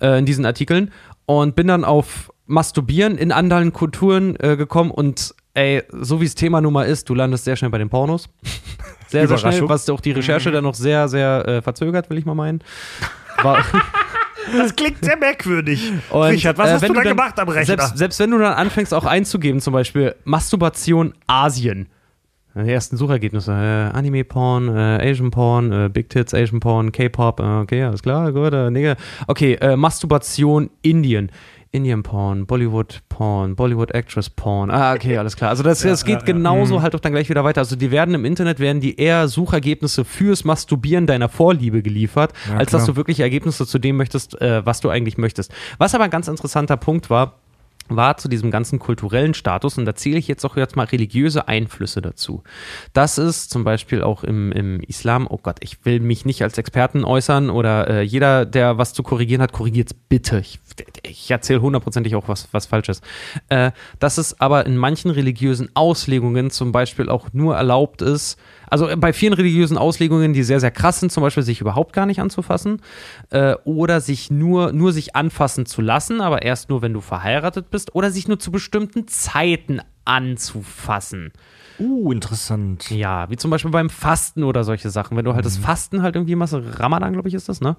äh, 0.02 0.20
in 0.20 0.26
diesen 0.26 0.46
Artikeln 0.46 0.92
und 1.26 1.56
bin 1.56 1.68
dann 1.68 1.84
auf 1.84 2.32
Masturbieren 2.46 3.18
in 3.18 3.32
anderen 3.32 3.74
Kulturen 3.74 4.36
äh, 4.40 4.56
gekommen 4.56 4.92
und 4.92 5.36
ey, 5.54 5.84
so 5.92 6.22
wie 6.22 6.26
es 6.26 6.36
Thema 6.36 6.62
Nummer 6.62 6.86
ist, 6.86 7.10
du 7.10 7.16
landest 7.16 7.44
sehr 7.46 7.56
schnell 7.56 7.72
bei 7.72 7.78
den 7.80 7.90
Pornos. 7.90 8.30
Sehr, 9.10 9.26
sehr 9.26 9.38
schnell, 9.38 9.70
was 9.70 9.90
auch 9.90 10.02
die 10.02 10.12
Recherche 10.12 10.52
dann 10.52 10.66
noch 10.66 10.74
sehr, 10.76 11.08
sehr 11.08 11.48
äh, 11.48 11.62
verzögert, 11.62 12.10
will 12.10 12.18
ich 12.18 12.26
mal 12.26 12.36
meinen. 12.36 12.62
War, 13.42 13.64
Das 14.58 14.76
klingt 14.76 14.98
sehr 15.04 15.16
merkwürdig. 15.16 15.94
und, 16.10 16.24
Richard, 16.24 16.58
was 16.58 16.70
äh, 16.70 16.74
hast 16.74 16.84
du 16.90 16.94
da 16.94 17.02
dann- 17.04 17.16
gemacht 17.16 17.40
am 17.40 17.48
Rechner? 17.48 17.66
Selbst, 17.78 17.98
selbst 17.98 18.20
wenn 18.20 18.32
du 18.32 18.38
dann 18.38 18.54
anfängst 18.56 18.94
auch 18.94 19.06
einzugeben, 19.06 19.62
zum 19.62 19.72
Beispiel 19.72 20.14
Masturbation 20.26 21.14
Asien. 21.26 21.88
Die 22.64 22.72
ersten 22.72 22.98
Suchergebnisse, 22.98 23.52
äh, 23.52 23.98
Anime-Porn, 23.98 24.68
äh, 24.70 25.10
Asian-Porn, 25.10 25.72
äh, 25.72 25.90
Big 25.92 26.10
Tits, 26.10 26.34
Asian-Porn, 26.34 26.92
K-Pop, 26.92 27.40
äh, 27.40 27.44
okay, 27.44 27.84
alles 27.84 28.02
klar, 28.02 28.32
gut, 28.32 28.54
äh, 28.54 28.72
Nigga. 28.72 28.96
Okay, 29.28 29.54
äh, 29.56 29.76
Masturbation 29.76 30.70
Indien. 30.82 31.32
Indian-Porn, 31.72 32.46
Bollywood-Porn, 32.46 33.56
Bollywood-Actress-Porn. 33.56 34.72
Ah, 34.72 34.94
okay, 34.94 35.18
alles 35.20 35.36
klar. 35.36 35.50
Also 35.50 35.64
das, 35.64 35.82
das 35.82 36.06
geht 36.06 36.26
genauso 36.26 36.82
halt 36.82 36.96
auch 36.96 37.00
dann 37.00 37.12
gleich 37.12 37.30
wieder 37.30 37.44
weiter. 37.44 37.62
Also 37.62 37.76
die 37.76 37.92
werden 37.92 38.16
im 38.16 38.26
Internet, 38.26 38.60
werden 38.60 38.82
die 38.82 38.98
eher 38.98 39.28
Suchergebnisse 39.28 40.06
fürs 40.06 40.44
Masturbieren 40.44 41.08
deiner 41.08 41.30
Vorliebe 41.30 41.82
geliefert, 41.82 42.34
als 42.56 42.72
dass 42.72 42.86
du 42.86 42.96
wirklich 42.96 43.20
Ergebnisse 43.20 43.68
zu 43.68 43.80
dem 43.80 43.98
möchtest, 43.98 44.40
äh, 44.42 44.66
was 44.66 44.80
du 44.80 44.90
eigentlich 44.90 45.18
möchtest. 45.18 45.54
Was 45.78 45.94
aber 45.94 46.06
ein 46.06 46.10
ganz 46.10 46.28
interessanter 46.28 46.78
Punkt 46.78 47.10
war, 47.10 47.36
war 47.90 48.18
zu 48.18 48.28
diesem 48.28 48.52
ganzen 48.52 48.80
kulturellen 48.80 49.34
Status, 49.34 49.78
und 49.78 49.86
da 49.86 49.96
zähle 49.96 50.18
ich 50.18 50.28
jetzt 50.28 50.46
auch 50.46 50.58
jetzt 50.58 50.76
mal 50.76 50.86
religiöse 50.86 51.48
Einflüsse 51.48 52.02
dazu. 52.02 52.44
Das 52.94 53.18
ist 53.18 53.50
zum 53.50 53.64
Beispiel 53.64 54.02
auch 54.02 54.24
im, 54.24 54.52
im 54.52 54.80
Islam, 54.82 55.28
oh 55.30 55.40
Gott, 55.42 55.58
ich 55.62 55.86
will 55.86 56.00
mich 56.00 56.26
nicht 56.26 56.44
als 56.44 56.58
Experten 56.58 57.04
äußern 57.04 57.50
oder 57.50 57.88
äh, 57.90 58.02
jeder, 58.02 58.46
der 58.46 58.78
was 58.78 58.94
zu 58.94 59.04
korrigieren 59.04 59.42
hat, 59.42 59.54
korrigiert's 59.54 59.94
bitte. 59.94 60.40
Ich, 60.40 60.60
ich 61.04 61.32
erzähle 61.32 61.62
hundertprozentig 61.62 62.16
auch 62.16 62.28
was, 62.28 62.48
was 62.52 62.66
Falsches. 62.66 63.02
Äh, 63.50 63.72
dass 64.00 64.18
es 64.18 64.40
aber 64.40 64.66
in 64.66 64.78
manchen 64.78 65.12
religiösen 65.12 65.70
Auslegungen 65.74 66.52
zum 66.52 66.72
Beispiel 66.72 67.10
auch 67.10 67.28
nur 67.34 67.56
erlaubt 67.56 68.02
ist, 68.02 68.38
also 68.70 68.90
bei 68.98 69.14
vielen 69.14 69.34
religiösen 69.34 69.78
Auslegungen, 69.78 70.34
die 70.34 70.44
sehr, 70.44 70.60
sehr 70.60 70.72
krass 70.72 71.00
sind, 71.00 71.12
zum 71.12 71.24
Beispiel 71.24 71.44
sich 71.44 71.62
überhaupt 71.62 71.94
gar 71.94 72.06
nicht 72.06 72.20
anzufassen 72.20 72.82
äh, 73.30 73.56
oder 73.64 74.02
sich 74.02 74.30
nur, 74.30 74.74
nur 74.74 74.92
sich 74.92 75.16
anfassen 75.16 75.66
zu 75.66 75.82
lassen, 75.82 76.20
aber 76.20 76.42
erst 76.42 76.70
nur, 76.70 76.82
wenn 76.82 76.94
du 76.94 77.02
verheiratet 77.02 77.72
bist 77.72 77.77
oder 77.94 78.12
sich 78.12 78.28
nur 78.28 78.40
zu 78.40 78.52
bestimmten 78.52 79.08
Zeiten 79.08 79.82
anzufassen. 80.06 81.32
Uh, 81.80 82.12
interessant. 82.12 82.90
Ja, 82.90 83.30
wie 83.30 83.36
zum 83.36 83.52
Beispiel 83.52 83.70
beim 83.70 83.90
Fasten 83.90 84.44
oder 84.44 84.64
solche 84.64 84.90
Sachen. 84.90 85.16
Wenn 85.16 85.26
du 85.26 85.36
halt 85.36 85.46
das 85.46 85.58
Fasten 85.58 86.02
halt 86.02 86.16
irgendwie 86.16 86.36
machst, 86.36 86.56
Ramadan, 86.56 87.14
glaube 87.14 87.28
ich, 87.28 87.36
ist 87.36 87.50
das, 87.50 87.62
ne? 87.62 87.76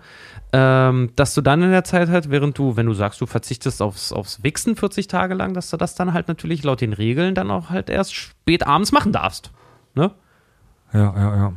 Ähm, 0.53 1.11
dass 1.17 1.35
du 1.35 1.41
dann 1.41 1.63
in 1.63 1.71
der 1.71 1.83
Zeit 1.83 2.09
halt, 2.09 2.31
während 2.31 2.57
du, 2.59 2.77
wenn 2.77 2.87
du 2.87 2.95
sagst, 2.95 3.21
du 3.21 3.27
verzichtest 3.27 3.83
aufs, 3.83 4.13
aufs 4.13 4.43
Wichsen 4.45 4.77
40 4.77 5.09
Tage 5.09 5.35
lang, 5.35 5.53
dass 5.53 5.71
du 5.71 5.77
das 5.77 5.97
dann 5.97 6.13
halt 6.13 6.29
natürlich 6.29 6.63
laut 6.63 6.81
den 6.81 6.93
Regeln 6.93 7.35
dann 7.35 7.51
auch 7.51 7.71
halt 7.71 7.91
erst 7.91 8.15
spät 8.15 8.67
abends 8.67 8.93
machen 8.93 9.13
darfst. 9.13 9.51
Ne? 9.95 10.13
Ja, 10.93 11.15
ja, 11.17 11.37
ja. 11.37 11.53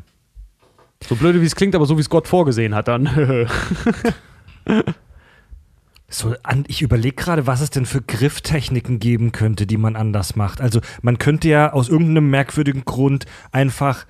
So 1.07 1.15
blöde 1.15 1.41
wie 1.41 1.45
es 1.45 1.55
klingt, 1.55 1.75
aber 1.75 1.85
so 1.85 1.97
wie 1.97 2.01
es 2.01 2.09
Gott 2.09 2.27
vorgesehen 2.27 2.73
hat 2.73 2.87
dann. 2.87 3.07
So, 6.13 6.35
an, 6.43 6.65
ich 6.67 6.81
überlege 6.81 7.15
gerade, 7.15 7.47
was 7.47 7.61
es 7.61 7.69
denn 7.69 7.85
für 7.85 8.01
Grifftechniken 8.01 8.99
geben 8.99 9.31
könnte, 9.31 9.65
die 9.65 9.77
man 9.77 9.95
anders 9.95 10.35
macht. 10.35 10.59
Also 10.61 10.81
man 11.01 11.17
könnte 11.17 11.47
ja 11.47 11.71
aus 11.73 11.89
irgendeinem 11.89 12.29
merkwürdigen 12.29 12.83
Grund 12.85 13.25
einfach 13.51 14.05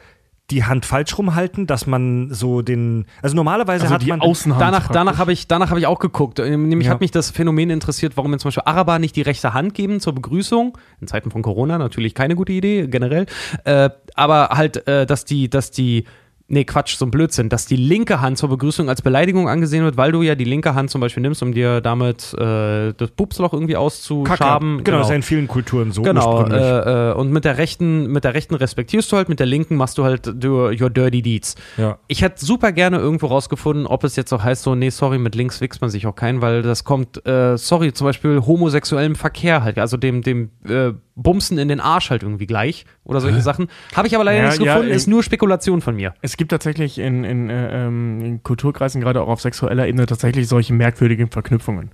die 0.49 0.65
Hand 0.65 0.85
falsch 0.85 1.17
rumhalten, 1.17 1.65
dass 1.65 1.87
man 1.87 2.33
so 2.33 2.61
den, 2.61 3.05
also 3.21 3.35
normalerweise 3.37 3.83
Also 3.83 3.93
hat 3.95 4.01
die 4.01 4.07
man 4.07 4.19
Außenhand. 4.19 4.59
Danach, 4.61 4.79
praktisch. 4.79 4.93
danach 4.93 5.17
habe 5.17 5.31
ich, 5.31 5.47
danach 5.47 5.73
ich 5.77 5.85
auch 5.87 5.99
geguckt. 5.99 6.39
Ähm, 6.39 6.67
Nämlich 6.67 6.87
Ja. 6.87 6.93
hat 6.93 7.01
mich 7.01 7.11
das 7.11 7.31
Phänomen 7.31 7.69
interessiert, 7.69 8.17
warum 8.17 8.31
mir 8.31 8.37
zum 8.37 8.49
Beispiel 8.49 8.63
Araber 8.65 8.99
nicht 8.99 9.15
die 9.15 9.21
rechte 9.21 9.53
Hand 9.53 9.73
geben 9.75 10.01
zur 10.01 10.13
Begrüßung. 10.13 10.77
In 10.99 11.07
Zeiten 11.07 11.31
von 11.31 11.41
Corona 11.41 11.77
natürlich 11.77 12.15
keine 12.15 12.35
gute 12.35 12.51
Idee, 12.51 12.87
generell. 12.87 13.27
Äh, 13.63 13.91
aber 14.15 14.49
halt, 14.49 14.85
äh, 14.87 15.05
dass 15.05 15.23
die, 15.23 15.49
dass 15.49 15.71
die, 15.71 16.03
nee, 16.51 16.65
Quatsch, 16.65 16.97
so 16.97 17.05
ein 17.05 17.11
Blödsinn, 17.11 17.49
dass 17.49 17.65
die 17.65 17.77
linke 17.77 18.21
Hand 18.21 18.37
zur 18.37 18.49
Begrüßung 18.49 18.89
als 18.89 19.01
Beleidigung 19.01 19.47
angesehen 19.47 19.83
wird, 19.83 19.97
weil 19.97 20.11
du 20.11 20.21
ja 20.21 20.35
die 20.35 20.43
linke 20.43 20.75
Hand 20.75 20.89
zum 20.89 21.01
Beispiel 21.01 21.21
nimmst, 21.21 21.41
um 21.41 21.53
dir 21.53 21.81
damit 21.81 22.33
äh, 22.33 22.93
das 22.93 23.11
Pupsloch 23.11 23.53
irgendwie 23.53 23.77
auszuschaben. 23.77 24.83
Genau, 24.83 24.97
das 24.97 25.07
ist 25.07 25.11
ja 25.11 25.15
in 25.15 25.23
vielen 25.23 25.47
Kulturen 25.47 25.91
so 25.91 26.01
Genau, 26.01 26.45
äh, 26.45 27.11
äh, 27.11 27.13
und 27.13 27.31
mit 27.31 27.45
der 27.45 27.57
rechten, 27.57 28.07
mit 28.07 28.23
der 28.25 28.33
rechten 28.33 28.55
respektierst 28.55 29.11
du 29.11 29.17
halt, 29.17 29.29
mit 29.29 29.39
der 29.39 29.47
linken 29.47 29.75
machst 29.75 29.97
du 29.97 30.03
halt 30.03 30.27
your, 30.43 30.73
your 30.79 30.89
dirty 30.89 31.21
deeds. 31.21 31.55
Ja. 31.77 31.97
Ich 32.07 32.21
hätte 32.21 32.43
super 32.45 32.71
gerne 32.73 32.97
irgendwo 32.97 33.27
rausgefunden, 33.27 33.87
ob 33.87 34.03
es 34.03 34.15
jetzt 34.15 34.33
auch 34.33 34.43
heißt, 34.43 34.63
so, 34.63 34.75
nee, 34.75 34.89
sorry, 34.89 35.17
mit 35.17 35.35
links 35.35 35.61
wächst 35.61 35.81
man 35.81 35.89
sich 35.89 36.05
auch 36.05 36.15
keinen, 36.15 36.41
weil 36.41 36.61
das 36.61 36.83
kommt, 36.83 37.25
äh, 37.25 37.57
sorry, 37.57 37.93
zum 37.93 38.05
Beispiel 38.05 38.41
homosexuellem 38.41 39.15
Verkehr 39.15 39.63
halt, 39.63 39.79
also 39.79 39.95
dem, 39.97 40.21
dem 40.21 40.49
äh, 40.67 40.91
Bumsen 41.21 41.57
in 41.57 41.67
den 41.67 41.79
Arsch 41.79 42.09
halt 42.09 42.23
irgendwie 42.23 42.47
gleich 42.47 42.85
oder 43.03 43.21
solche 43.21 43.41
Sachen. 43.41 43.67
Habe 43.95 44.07
ich 44.07 44.15
aber 44.15 44.23
leider 44.23 44.39
Ja, 44.39 44.45
nichts 44.45 44.59
ja, 44.63 44.73
gefunden, 44.73 44.91
äh, 44.91 44.95
ist 44.95 45.07
nur 45.07 45.23
Spekulation 45.23 45.81
von 45.81 45.95
mir. 45.95 46.13
Es 46.21 46.37
gibt 46.37 46.51
tatsächlich 46.51 46.99
in, 46.99 47.23
in, 47.23 47.49
äh, 47.49 47.85
ähm, 47.85 48.21
in 48.21 48.43
Kulturkreisen, 48.43 49.01
gerade 49.01 49.21
auch 49.21 49.27
auf 49.27 49.41
sexueller 49.41 49.87
Ebene, 49.87 50.05
tatsächlich 50.05 50.47
solche 50.47 50.73
merkwürdigen 50.73 51.29
Verknüpfungen. 51.29 51.91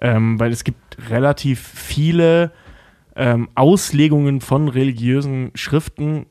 Ähm, 0.00 0.40
weil 0.40 0.52
es 0.52 0.64
gibt 0.64 0.98
relativ 1.10 1.60
viele 1.60 2.52
ähm, 3.14 3.48
Auslegungen 3.54 4.40
von 4.40 4.68
religiösen 4.68 5.50
Schriften, 5.54 6.26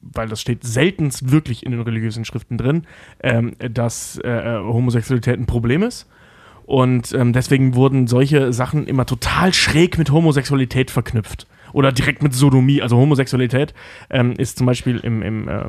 weil 0.00 0.28
das 0.28 0.40
steht 0.40 0.64
seltenst 0.64 1.30
wirklich 1.30 1.64
in 1.64 1.72
den 1.72 1.80
religiösen 1.80 2.24
Schriften 2.24 2.58
drin, 2.58 2.82
ähm, 3.22 3.56
dass 3.58 4.18
äh, 4.18 4.28
äh, 4.28 4.58
Homosexualität 4.58 5.38
ein 5.38 5.46
Problem 5.46 5.82
ist. 5.82 6.08
Und 6.66 7.12
ähm, 7.12 7.32
deswegen 7.32 7.74
wurden 7.74 8.06
solche 8.06 8.52
Sachen 8.52 8.86
immer 8.86 9.06
total 9.06 9.52
schräg 9.52 9.98
mit 9.98 10.10
Homosexualität 10.10 10.90
verknüpft. 10.90 11.46
Oder 11.74 11.90
direkt 11.90 12.22
mit 12.22 12.32
Sodomie. 12.32 12.80
Also 12.80 12.96
Homosexualität 12.96 13.74
ähm, 14.08 14.32
ist 14.38 14.58
zum 14.58 14.66
Beispiel 14.66 14.98
im, 14.98 15.22
im 15.22 15.48
ähm, 15.48 15.68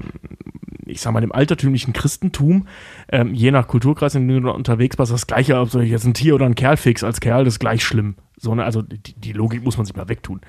ich 0.85 1.01
sag 1.01 1.13
mal, 1.13 1.23
im 1.23 1.31
altertümlichen 1.31 1.93
Christentum, 1.93 2.67
ähm, 3.11 3.33
je 3.33 3.49
nach 3.49 3.67
Kulturkreis, 3.67 4.13
in 4.13 4.27
dem 4.27 4.43
du 4.43 4.51
unterwegs 4.51 4.97
bist, 4.97 5.11
das 5.11 5.25
gleiche, 5.25 5.59
ob 5.59 5.71
du 5.71 5.79
jetzt 5.79 6.05
ein 6.05 6.13
Tier 6.13 6.35
oder 6.35 6.45
ein 6.45 6.53
Kerl 6.53 6.77
fix 6.77 7.03
als 7.03 7.19
Kerl, 7.19 7.43
das 7.43 7.55
ist 7.55 7.59
gleich 7.59 7.83
schlimm. 7.83 8.15
So, 8.37 8.53
ne? 8.53 8.63
Also 8.63 8.83
die, 8.83 9.13
die 9.13 9.33
Logik 9.33 9.63
muss 9.63 9.77
man 9.77 9.87
sich 9.87 9.95
mal 9.95 10.07
wegtun. 10.07 10.41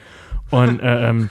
Und, 0.50 0.80
äh, 0.82 1.08
ähm, 1.08 1.30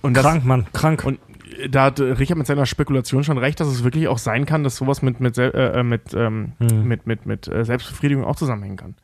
und 0.00 0.16
das, 0.16 0.24
krank, 0.24 0.46
Mann, 0.46 0.66
krank. 0.72 1.04
und 1.04 1.18
äh, 1.58 1.68
da 1.68 1.84
hat 1.84 2.00
äh, 2.00 2.04
Richard 2.04 2.38
mit 2.38 2.46
seiner 2.46 2.64
Spekulation 2.64 3.24
schon 3.24 3.36
recht, 3.36 3.60
dass 3.60 3.68
es 3.68 3.84
wirklich 3.84 4.08
auch 4.08 4.18
sein 4.18 4.46
kann, 4.46 4.64
dass 4.64 4.76
sowas 4.76 5.02
mit, 5.02 5.20
mit, 5.20 5.36
äh, 5.36 5.82
mit, 5.82 6.14
ähm, 6.14 6.52
Hm. 6.60 6.88
mit, 6.88 7.06
mit, 7.06 7.26
mit 7.26 7.44
Selbstbefriedigung 7.44 8.24
auch 8.24 8.36
zusammenhängen 8.36 8.78
kann. 8.78 8.94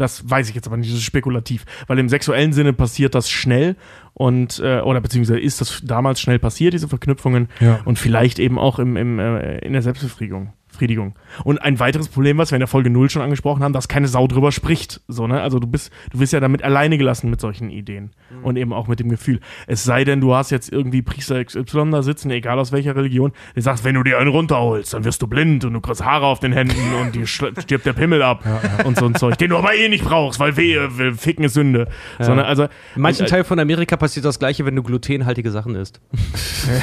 Das 0.00 0.28
weiß 0.28 0.48
ich 0.48 0.54
jetzt 0.54 0.66
aber 0.66 0.76
nicht, 0.76 0.90
das 0.90 0.98
ist 0.98 1.04
spekulativ. 1.04 1.64
Weil 1.86 1.98
im 1.98 2.08
sexuellen 2.08 2.52
Sinne 2.52 2.72
passiert 2.72 3.14
das 3.14 3.28
schnell 3.30 3.76
und, 4.14 4.58
äh, 4.60 4.80
oder 4.80 5.00
beziehungsweise 5.00 5.38
ist 5.38 5.60
das 5.60 5.82
damals 5.84 6.20
schnell 6.20 6.38
passiert, 6.38 6.74
diese 6.74 6.88
Verknüpfungen. 6.88 7.48
Ja. 7.60 7.80
Und 7.84 7.98
vielleicht 7.98 8.38
eben 8.38 8.58
auch 8.58 8.78
im, 8.78 8.96
im, 8.96 9.18
äh, 9.18 9.58
in 9.58 9.72
der 9.72 9.82
Selbstbefriedigung. 9.82 10.52
Befriedigung. 10.72 11.14
Und 11.44 11.58
ein 11.62 11.78
weiteres 11.78 12.08
Problem, 12.08 12.38
was 12.38 12.50
wir 12.50 12.56
in 12.56 12.60
der 12.60 12.68
Folge 12.68 12.90
0 12.90 13.10
schon 13.10 13.22
angesprochen 13.22 13.62
haben, 13.62 13.72
dass 13.72 13.88
keine 13.88 14.08
Sau 14.08 14.26
drüber 14.26 14.52
spricht. 14.52 15.00
So, 15.08 15.26
ne? 15.26 15.40
Also 15.40 15.58
du 15.58 15.66
bist, 15.66 15.92
du 16.12 16.20
wirst 16.20 16.32
ja 16.32 16.40
damit 16.40 16.62
alleine 16.62 16.96
gelassen 16.98 17.28
mit 17.30 17.40
solchen 17.40 17.70
Ideen. 17.70 18.10
Und 18.42 18.56
eben 18.56 18.72
auch 18.72 18.86
mit 18.88 19.00
dem 19.00 19.08
Gefühl. 19.08 19.40
Es 19.66 19.84
sei 19.84 20.04
denn, 20.04 20.20
du 20.20 20.34
hast 20.34 20.50
jetzt 20.50 20.72
irgendwie 20.72 21.02
Priester 21.02 21.44
XY 21.44 21.90
da 21.90 22.02
sitzen, 22.02 22.30
egal 22.30 22.58
aus 22.58 22.72
welcher 22.72 22.94
Religion, 22.96 23.32
der 23.54 23.62
sagt, 23.62 23.84
wenn 23.84 23.94
du 23.96 24.02
dir 24.02 24.18
einen 24.18 24.30
runterholst, 24.30 24.94
dann 24.94 25.04
wirst 25.04 25.20
du 25.22 25.26
blind 25.26 25.64
und 25.64 25.74
du 25.74 25.80
kriegst 25.80 26.04
Haare 26.04 26.26
auf 26.26 26.40
den 26.40 26.52
Händen 26.52 26.76
und 27.00 27.14
dir 27.14 27.26
stirbt 27.26 27.84
der 27.86 27.92
Pimmel 27.92 28.22
ab 28.22 28.44
und 28.84 28.98
so 28.98 29.06
ein 29.06 29.14
Zeug, 29.16 29.36
den 29.38 29.50
du 29.50 29.56
aber 29.56 29.74
eh 29.74 29.88
nicht 29.88 30.04
brauchst, 30.04 30.38
weil 30.40 30.56
wehe, 30.56 30.96
will- 30.98 31.14
ficken 31.14 31.44
ist 31.44 31.54
Sünde. 31.54 31.88
Sondern 32.18 32.46
also 32.46 32.64
In 32.94 33.02
manchen 33.02 33.26
äh, 33.26 33.28
Teilen 33.28 33.44
von 33.44 33.58
Amerika 33.58 33.96
passiert 33.96 34.24
das 34.24 34.38
gleiche, 34.38 34.64
wenn 34.64 34.76
du 34.76 34.82
glutenhaltige 34.82 35.50
Sachen 35.50 35.74
isst. 35.74 36.00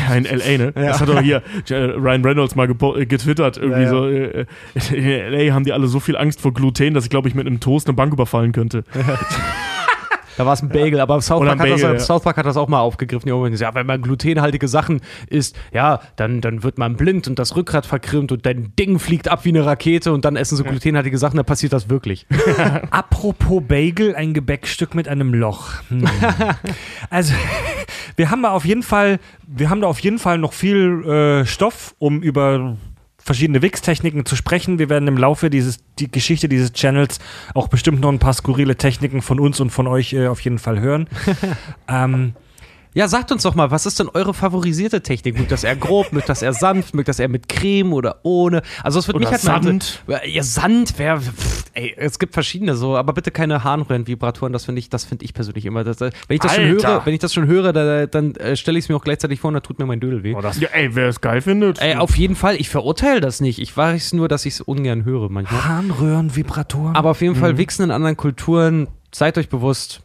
Ja, 0.09 0.15
in 0.15 0.25
L.A., 0.25 0.57
ne? 0.57 0.71
Das 0.73 0.99
hat 0.99 1.07
doch 1.07 1.21
hier 1.21 1.43
äh, 1.69 1.73
Ryan 1.75 2.25
Reynolds 2.25 2.55
mal 2.55 2.67
äh, 2.69 3.05
getwittert. 3.05 3.57
Irgendwie 3.57 3.76
Ja, 3.81 3.83
ja. 3.83 3.89
so, 3.89 4.07
äh, 4.07 4.45
in 4.91 5.03
L.A. 5.05 5.53
haben 5.53 5.63
die 5.63 5.73
alle 5.73 5.87
so 5.87 5.99
viel 5.99 6.17
Angst 6.17 6.41
vor 6.41 6.53
Gluten, 6.53 6.93
dass 6.93 7.03
ich 7.03 7.09
glaube, 7.09 7.27
ich 7.29 7.35
mit 7.35 7.47
einem 7.47 7.59
Toast 7.59 7.87
eine 7.87 7.95
Bank 7.95 8.13
überfallen 8.13 8.51
könnte. 8.51 8.83
Da 10.37 10.45
war 10.45 10.53
es 10.53 10.61
ein 10.61 10.69
Bagel, 10.69 10.99
aber 10.99 11.19
South 11.19 11.43
Park, 11.43 11.57
Bagel, 11.57 11.71
das, 11.73 11.81
ja. 11.81 11.99
South 11.99 12.21
Park 12.21 12.37
hat 12.37 12.45
das 12.45 12.57
auch 12.57 12.67
mal 12.67 12.79
aufgegriffen. 12.79 13.27
Die 13.27 13.57
ja, 13.57 13.73
wenn 13.73 13.87
man 13.87 14.01
glutenhaltige 14.03 14.67
Sachen 14.67 15.01
isst, 15.27 15.57
ja, 15.73 15.99
dann, 16.15 16.41
dann 16.41 16.61
wird 16.61 16.77
man 16.77 16.95
blind 16.95 17.27
und 17.27 17.39
das 17.39 17.55
Rückgrat 17.55 17.87
verkrümmt 17.87 18.31
und 18.31 18.45
dein 18.45 18.71
Ding 18.77 18.99
fliegt 18.99 19.29
ab 19.29 19.45
wie 19.45 19.49
eine 19.49 19.65
Rakete 19.65 20.13
und 20.13 20.25
dann 20.25 20.35
essen 20.35 20.55
sie 20.55 20.63
glutenhaltige 20.63 21.17
Sachen, 21.17 21.37
dann 21.37 21.45
passiert 21.45 21.73
das 21.73 21.89
wirklich. 21.89 22.27
Apropos 22.91 23.63
Bagel, 23.67 24.15
ein 24.15 24.35
Gebäckstück 24.35 24.93
mit 24.93 25.07
einem 25.07 25.33
Loch. 25.33 25.71
Hm. 25.89 26.05
also, 27.09 27.33
wir 28.15 28.29
haben 28.29 28.43
da 28.43 28.51
auf 28.51 28.65
jeden 28.65 28.83
Fall, 28.83 29.19
wir 29.47 29.71
haben 29.71 29.81
da 29.81 29.87
auf 29.87 29.99
jeden 29.99 30.19
Fall 30.19 30.37
noch 30.37 30.53
viel 30.53 31.03
äh, 31.03 31.45
Stoff, 31.47 31.95
um 31.97 32.21
über 32.21 32.77
verschiedene 33.27 33.61
Wix-Techniken 33.61 34.25
zu 34.25 34.35
sprechen. 34.35 34.79
Wir 34.79 34.89
werden 34.89 35.07
im 35.07 35.17
Laufe 35.17 35.49
dieses, 35.49 35.79
die 35.99 36.09
Geschichte 36.09 36.49
dieses 36.49 36.73
Channels 36.73 37.19
auch 37.53 37.67
bestimmt 37.67 37.99
noch 37.99 38.09
ein 38.09 38.19
paar 38.19 38.33
skurrile 38.33 38.77
Techniken 38.77 39.21
von 39.21 39.39
uns 39.39 39.59
und 39.59 39.69
von 39.69 39.85
euch 39.85 40.13
äh, 40.13 40.27
auf 40.27 40.39
jeden 40.39 40.57
Fall 40.57 40.79
hören. 40.79 41.07
ähm, 41.87 42.33
Ja, 42.97 43.07
sagt 43.07 43.31
uns 43.31 43.43
doch 43.43 43.53
mal, 43.53 43.69
was 43.69 43.85
ist 43.85 43.99
denn 43.99 44.09
eure 44.11 44.33
favorisierte 44.33 45.03
Technik? 45.03 45.37
Mögt 45.37 45.51
das 45.51 45.63
eher 45.63 45.75
grob, 45.75 46.11
mögt 46.13 46.29
das 46.29 46.41
eher 46.41 46.53
sanft, 46.53 46.95
mögt 46.95 47.07
das 47.07 47.19
eher 47.19 47.27
mit 47.29 47.47
Creme 47.47 47.93
oder 47.93 48.21
ohne? 48.23 48.63
Also 48.81 48.97
es 48.97 49.07
wird 49.07 49.17
Oder 49.17 49.25
mich 49.29 49.31
halt 49.33 49.43
mal 49.43 49.61
Sand. 49.63 50.01
inter- 50.07 50.25
Ja, 50.27 50.41
Sand 50.41 50.97
wäre, 50.97 51.21
ey, 51.75 51.93
es 51.95 52.17
gibt 52.17 52.33
verschiedene 52.33 52.75
so, 52.75 52.97
aber 52.97 53.13
bitte 53.13 53.29
keine 53.29 53.63
Harnröhrenvibratoren, 53.63 54.51
das 54.51 54.65
finde 54.65 54.79
ich, 54.79 54.89
das 54.89 55.05
finde 55.05 55.25
ich 55.25 55.35
persönlich 55.35 55.67
immer. 55.67 55.83
Das, 55.83 56.01
äh, 56.01 56.09
wenn 56.27 56.35
ich 56.35 56.41
das 56.41 56.55
schon 56.55 56.65
höre, 56.65 57.05
wenn 57.05 57.13
ich 57.13 57.19
das 57.19 57.35
schon 57.35 57.45
höre, 57.45 57.71
da, 57.71 58.07
dann 58.07 58.33
äh, 58.37 58.55
stelle 58.55 58.79
ich 58.79 58.85
es 58.85 58.89
mir 58.89 58.95
auch 58.95 59.03
gleichzeitig 59.03 59.39
vor 59.41 59.49
und 59.49 59.53
da 59.53 59.59
tut 59.59 59.77
mir 59.77 59.85
mein 59.85 59.99
Dödel 59.99 60.23
weh. 60.23 60.31
Ja, 60.59 60.69
ey, 60.73 60.95
wer 60.95 61.09
es 61.09 61.21
geil 61.21 61.41
findet. 61.41 61.79
Ey, 61.79 61.97
auf 61.97 62.17
jeden 62.17 62.35
Fall, 62.35 62.55
ich 62.55 62.69
verurteile 62.69 63.21
das 63.21 63.41
nicht. 63.41 63.59
Ich 63.59 63.77
weiß 63.77 64.13
nur, 64.13 64.27
dass 64.27 64.43
ich 64.47 64.55
es 64.55 64.61
ungern 64.61 65.05
höre 65.05 65.29
manchmal. 65.29 65.65
Harnröhrenvibratoren. 65.65 66.95
Aber 66.95 67.11
auf 67.11 67.21
jeden 67.21 67.35
Fall, 67.35 67.59
Wichsen 67.59 67.83
in 67.83 67.91
anderen 67.91 68.17
Kulturen, 68.17 68.87
seid 69.13 69.37
euch 69.37 69.49
bewusst, 69.49 70.01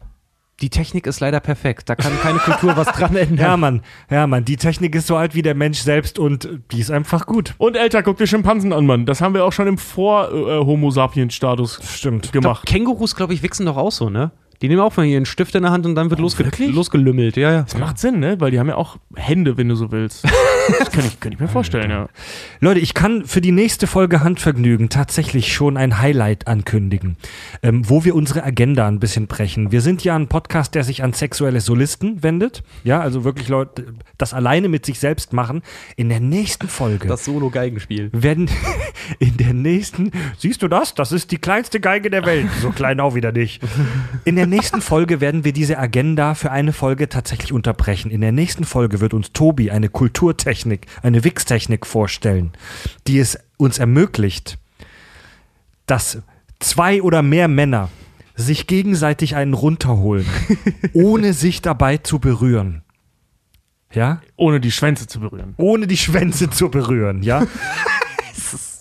die 0.61 0.69
Technik 0.69 1.07
ist 1.07 1.19
leider 1.19 1.39
perfekt. 1.39 1.89
Da 1.89 1.95
kann 1.95 2.13
keine 2.21 2.39
Kultur 2.39 2.77
was 2.77 2.87
dran 2.87 3.15
ändern. 3.15 3.37
ja, 3.37 3.57
Mann, 3.57 3.81
ja, 4.09 4.27
Mann, 4.27 4.45
die 4.45 4.57
Technik 4.57 4.95
ist 4.95 5.07
so 5.07 5.15
alt 5.15 5.35
wie 5.35 5.41
der 5.41 5.55
Mensch 5.55 5.79
selbst 5.79 6.19
und 6.19 6.45
äh, 6.45 6.59
die 6.71 6.79
ist 6.79 6.91
einfach 6.91 7.25
gut. 7.25 7.55
und 7.57 7.75
älter, 7.75 8.03
guck 8.03 8.17
dir 8.17 8.27
Schimpansen 8.27 8.71
an, 8.73 8.85
Mann. 8.85 9.05
Das 9.05 9.21
haben 9.21 9.33
wir 9.33 9.45
auch 9.45 9.53
schon 9.53 9.67
im 9.67 9.77
Vor-Homo 9.77 10.91
Sapiens-Status 10.91 11.79
Stimmt. 11.95 12.25
Ich 12.25 12.31
glaub, 12.31 12.43
gemacht. 12.43 12.65
Kängurus, 12.65 13.15
glaube 13.15 13.33
ich, 13.33 13.43
wichsen 13.43 13.65
doch 13.65 13.77
auch 13.77 13.91
so, 13.91 14.09
ne? 14.09 14.31
Die 14.63 14.69
nehmen 14.69 14.79
auch 14.79 14.95
mal 14.95 15.05
hier 15.05 15.17
einen 15.17 15.25
Stift 15.25 15.55
in 15.55 15.63
der 15.63 15.71
Hand 15.73 15.85
und 15.85 15.93
dann 15.95 16.09
wird 16.09 16.21
losge 16.21 16.45
wirklich? 16.45 16.73
losgelümmelt. 16.73 17.35
Ja, 17.35 17.51
ja. 17.51 17.61
Das 17.63 17.77
macht 17.77 17.99
Sinn, 17.99 18.21
ne? 18.21 18.39
Weil 18.39 18.49
die 18.51 18.59
haben 18.59 18.69
ja 18.69 18.75
auch 18.77 18.95
Hände, 19.13 19.57
wenn 19.57 19.67
du 19.67 19.75
so 19.75 19.91
willst. 19.91 20.25
Das 20.79 20.91
kann 20.91 21.05
ich, 21.05 21.19
kann 21.19 21.33
ich 21.33 21.39
mir 21.41 21.49
vorstellen, 21.49 21.89
ja. 21.89 22.07
Leute, 22.61 22.79
ich 22.79 22.93
kann 22.93 23.25
für 23.25 23.41
die 23.41 23.51
nächste 23.51 23.85
Folge 23.85 24.23
Handvergnügen 24.23 24.87
tatsächlich 24.87 25.51
schon 25.51 25.75
ein 25.75 25.99
Highlight 25.99 26.47
ankündigen, 26.47 27.17
ähm, 27.61 27.89
wo 27.89 28.05
wir 28.05 28.15
unsere 28.15 28.45
Agenda 28.45 28.87
ein 28.87 29.01
bisschen 29.01 29.27
brechen. 29.27 29.73
Wir 29.73 29.81
sind 29.81 30.05
ja 30.05 30.15
ein 30.15 30.29
Podcast, 30.29 30.73
der 30.73 30.85
sich 30.85 31.03
an 31.03 31.11
sexuelle 31.11 31.59
Solisten 31.59 32.23
wendet. 32.23 32.63
Ja, 32.85 33.01
also 33.01 33.25
wirklich 33.25 33.49
Leute, 33.49 33.87
das 34.17 34.33
alleine 34.33 34.69
mit 34.69 34.85
sich 34.85 35.01
selbst 35.01 35.33
machen. 35.33 35.63
In 35.97 36.07
der 36.07 36.21
nächsten 36.21 36.69
Folge 36.69 37.09
Das 37.09 37.25
Solo-Geigenspiel. 37.25 38.09
werden 38.13 38.49
in 39.19 39.35
der 39.35 39.51
nächsten, 39.53 40.11
siehst 40.37 40.61
du 40.61 40.69
das? 40.69 40.95
Das 40.95 41.11
ist 41.11 41.31
die 41.31 41.39
kleinste 41.39 41.81
Geige 41.81 42.09
der 42.09 42.25
Welt. 42.25 42.47
So 42.61 42.69
klein 42.69 43.01
auch 43.01 43.15
wieder 43.15 43.33
nicht. 43.33 43.61
In 44.23 44.37
der 44.37 44.47
nächsten 44.53 44.81
Folge 44.81 45.19
werden 45.19 45.43
wir 45.43 45.51
diese 45.51 45.79
Agenda 45.79 46.35
für 46.35 46.51
eine 46.51 46.73
Folge 46.73 47.09
tatsächlich 47.09 47.51
unterbrechen. 47.51 48.11
In 48.11 48.21
der 48.21 48.31
nächsten 48.31 48.65
Folge 48.65 48.99
wird 48.99 49.13
uns 49.13 49.33
Tobi 49.33 49.71
eine 49.71 49.89
Kulturtechnik, 49.89 50.85
eine 51.01 51.23
Wix-Technik 51.23 51.87
vorstellen, 51.87 52.51
die 53.07 53.17
es 53.17 53.39
uns 53.57 53.79
ermöglicht, 53.79 54.59
dass 55.87 56.19
zwei 56.59 57.01
oder 57.01 57.23
mehr 57.23 57.47
Männer 57.47 57.89
sich 58.35 58.67
gegenseitig 58.67 59.35
einen 59.35 59.55
runterholen, 59.55 60.27
ohne 60.93 61.33
sich 61.33 61.61
dabei 61.61 61.97
zu 61.97 62.19
berühren. 62.19 62.83
Ja? 63.91 64.21
Ohne 64.35 64.59
die 64.59 64.71
Schwänze 64.71 65.07
zu 65.07 65.19
berühren. 65.19 65.55
Ohne 65.57 65.87
die 65.87 65.97
Schwänze 65.97 66.49
zu 66.49 66.69
berühren, 66.69 67.23
ja? 67.23 67.47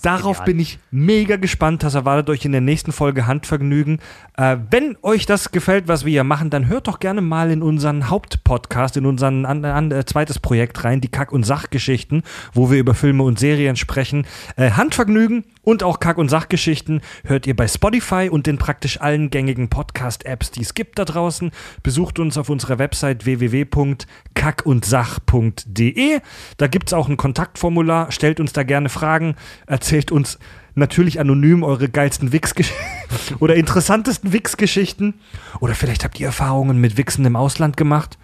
Darauf 0.02 0.38
genial. 0.38 0.46
bin 0.46 0.60
ich 0.60 0.78
mega 0.90 1.36
gespannt. 1.36 1.82
Das 1.82 1.94
erwartet 1.94 2.30
euch 2.30 2.44
in 2.44 2.52
der 2.52 2.60
nächsten 2.60 2.92
Folge 2.92 3.26
Handvergnügen. 3.26 3.98
Äh, 4.36 4.58
wenn 4.70 4.96
euch 5.02 5.26
das 5.26 5.52
gefällt, 5.52 5.88
was 5.88 6.04
wir 6.04 6.10
hier 6.10 6.24
machen, 6.24 6.50
dann 6.50 6.66
hört 6.66 6.88
doch 6.88 6.98
gerne 6.98 7.20
mal 7.20 7.50
in 7.50 7.62
unseren 7.62 8.10
Hauptpodcast, 8.10 8.96
in 8.96 9.06
an, 9.22 9.92
äh, 9.92 10.04
zweites 10.04 10.40
Projekt 10.40 10.84
rein, 10.84 11.00
die 11.00 11.08
Kack- 11.08 11.32
und 11.32 11.44
Sachgeschichten, 11.44 12.22
wo 12.52 12.70
wir 12.70 12.78
über 12.78 12.94
Filme 12.94 13.22
und 13.22 13.38
Serien 13.38 13.76
sprechen. 13.76 14.26
Äh, 14.56 14.72
Handvergnügen 14.72 15.44
und 15.62 15.84
auch 15.84 16.00
Kack- 16.00 16.18
und 16.18 16.28
Sachgeschichten 16.28 17.00
hört 17.24 17.46
ihr 17.46 17.54
bei 17.54 17.68
Spotify 17.68 18.28
und 18.30 18.48
den 18.48 18.58
praktisch 18.58 19.00
allen 19.00 19.30
gängigen 19.30 19.68
Podcast-Apps, 19.68 20.50
die 20.50 20.62
es 20.62 20.74
gibt 20.74 20.98
da 20.98 21.04
draußen. 21.04 21.52
Besucht 21.82 22.18
uns 22.18 22.36
auf 22.36 22.48
unserer 22.48 22.80
Website 22.80 23.24
www.kackundsach.de. 23.24 26.20
Da 26.56 26.66
gibt 26.66 26.88
es 26.88 26.92
auch 26.92 27.08
ein 27.08 27.16
Kontaktformular. 27.16 28.10
Stellt 28.10 28.40
uns 28.40 28.52
da 28.52 28.64
gerne 28.64 28.88
Fragen. 28.88 29.36
Erzählt 29.66 29.91
uns 30.12 30.38
natürlich 30.74 31.20
anonym 31.20 31.62
eure 31.62 31.88
geilsten 31.88 32.32
Wix-Geschichten 32.32 32.80
oder 33.40 33.54
interessantesten 33.56 34.32
Wix-Geschichten. 34.32 35.14
Oder 35.60 35.74
vielleicht 35.74 36.04
habt 36.04 36.18
ihr 36.18 36.26
Erfahrungen 36.26 36.78
mit 36.78 36.96
Wixen 36.96 37.24
im 37.26 37.36
Ausland 37.36 37.76
gemacht. 37.76 38.16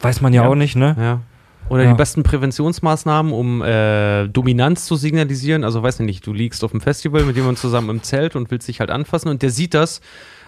Weiß 0.00 0.20
man 0.20 0.32
ja, 0.32 0.42
Ja. 0.44 0.48
auch 0.48 0.54
nicht, 0.54 0.76
ne? 0.76 0.96
Ja. 0.98 1.20
Oder 1.68 1.82
Ja. 1.84 1.90
die 1.90 1.96
besten 1.96 2.22
Präventionsmaßnahmen, 2.22 3.32
um 3.32 3.62
äh, 3.62 4.28
Dominanz 4.28 4.86
zu 4.86 4.96
signalisieren. 4.96 5.64
Also 5.64 5.82
weiß 5.82 5.98
nicht, 6.00 6.26
du 6.26 6.32
liegst 6.32 6.62
auf 6.64 6.70
dem 6.70 6.80
Festival 6.80 7.24
mit 7.24 7.36
jemandem 7.36 7.56
zusammen 7.60 7.90
im 7.90 8.02
Zelt 8.02 8.36
und 8.36 8.50
willst 8.50 8.68
dich 8.68 8.80
halt 8.80 8.90
anfassen 8.90 9.28
und 9.28 9.42
der 9.42 9.50
sieht 9.50 9.74
das. 9.74 10.00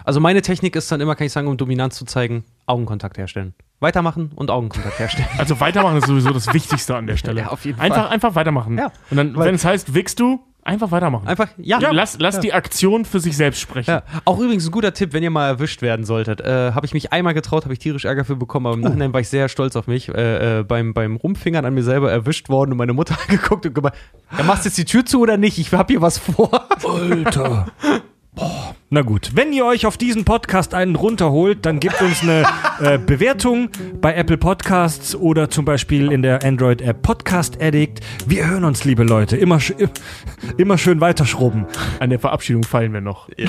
Also 0.03 0.19
meine 0.19 0.41
Technik 0.41 0.75
ist 0.75 0.91
dann 0.91 0.99
immer, 1.01 1.15
kann 1.15 1.27
ich 1.27 1.33
sagen, 1.33 1.47
um 1.47 1.57
Dominanz 1.57 1.95
zu 1.95 2.05
zeigen, 2.05 2.43
Augenkontakt 2.65 3.17
herstellen. 3.19 3.53
Weitermachen 3.81 4.31
und 4.35 4.49
Augenkontakt 4.49 4.97
herstellen. 4.99 5.27
Also 5.37 5.59
weitermachen 5.59 5.97
ist 5.97 6.07
sowieso 6.07 6.31
das 6.31 6.51
Wichtigste 6.53 6.95
an 6.95 7.05
der 7.07 7.17
Stelle. 7.17 7.41
Ja, 7.41 7.47
auf 7.49 7.65
jeden 7.65 7.79
einfach, 7.79 8.03
Fall. 8.03 8.07
Einfach 8.07 8.35
weitermachen. 8.35 8.77
Ja. 8.77 8.91
Und 9.11 9.17
dann, 9.17 9.37
wenn 9.37 9.53
es 9.55 9.65
heißt, 9.65 9.93
wickst 9.93 10.19
du, 10.19 10.39
einfach 10.63 10.91
weitermachen. 10.91 11.27
Einfach, 11.27 11.49
ja. 11.57 11.79
Lass, 11.79 12.17
lass 12.19 12.39
die 12.39 12.53
Aktion 12.53 13.05
für 13.05 13.19
sich 13.19 13.35
selbst 13.35 13.59
sprechen. 13.59 13.89
Ja. 13.89 14.03
Auch 14.25 14.39
übrigens 14.39 14.65
ein 14.67 14.71
guter 14.71 14.93
Tipp, 14.93 15.13
wenn 15.13 15.23
ihr 15.23 15.29
mal 15.29 15.47
erwischt 15.47 15.81
werden 15.81 16.05
solltet. 16.05 16.41
Äh, 16.41 16.71
habe 16.73 16.85
ich 16.85 16.93
mich 16.93 17.11
einmal 17.11 17.33
getraut, 17.33 17.63
habe 17.63 17.73
ich 17.73 17.79
tierisch 17.79 18.05
Ärger 18.05 18.25
für 18.25 18.35
bekommen, 18.35 18.67
aber 18.67 18.75
im 18.75 18.81
Nachhinein 18.81 19.13
war 19.13 19.21
ich 19.21 19.29
sehr 19.29 19.49
stolz 19.49 19.75
auf 19.75 19.87
mich. 19.87 20.09
Äh, 20.09 20.59
äh, 20.59 20.63
beim, 20.63 20.93
beim 20.93 21.15
Rumfingern 21.15 21.65
an 21.65 21.73
mir 21.73 21.83
selber 21.83 22.11
erwischt 22.11 22.49
worden 22.49 22.71
und 22.71 22.77
meine 22.77 22.93
Mutter 22.93 23.17
angeguckt 23.27 23.65
und 23.65 23.75
gemeint, 23.75 23.95
ja, 24.37 24.43
machst 24.43 24.65
du 24.65 24.69
jetzt 24.69 24.77
die 24.77 24.85
Tür 24.85 25.05
zu 25.05 25.19
oder 25.21 25.37
nicht? 25.37 25.57
Ich 25.57 25.73
hab 25.73 25.89
hier 25.89 26.01
was 26.01 26.17
vor. 26.17 26.67
Alter. 26.83 27.67
Boah. 28.33 28.75
Na 28.89 29.01
gut, 29.01 29.31
wenn 29.35 29.51
ihr 29.53 29.65
euch 29.65 29.85
auf 29.85 29.97
diesen 29.97 30.25
Podcast 30.25 30.73
einen 30.73 30.95
runterholt, 30.95 31.65
dann 31.65 31.79
gebt 31.79 32.01
uns 32.01 32.21
eine 32.21 32.43
äh, 32.81 32.97
Bewertung 32.97 33.69
bei 33.99 34.13
Apple 34.15 34.37
Podcasts 34.37 35.15
oder 35.15 35.49
zum 35.49 35.65
Beispiel 35.65 36.11
in 36.11 36.21
der 36.21 36.43
Android-App 36.43 37.01
Podcast 37.01 37.61
Addict. 37.61 37.99
Wir 38.27 38.47
hören 38.49 38.63
uns, 38.63 38.83
liebe 38.85 39.03
Leute. 39.03 39.37
Immer, 39.37 39.59
sch 39.59 39.73
immer 40.57 40.77
schön 40.77 41.01
weiterschrubben. 41.01 41.65
An 41.99 42.09
der 42.09 42.19
Verabschiedung 42.19 42.63
fallen 42.63 42.93
wir 42.93 43.01
noch. 43.01 43.29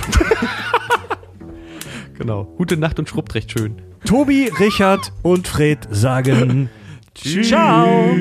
Genau. 2.19 2.45
Gute 2.57 2.77
Nacht 2.77 2.99
und 3.01 3.09
schrubbt 3.09 3.35
recht 3.35 3.51
schön. 3.51 3.83
Tobi, 4.05 4.49
Richard 4.61 5.13
und 5.23 5.49
Fred 5.49 5.89
sagen 5.91 6.71
Tschüss. 7.17 7.49
Ciao. 7.49 8.15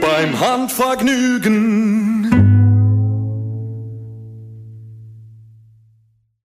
Beim 0.00 0.40
Handvergnügen. 0.40 2.15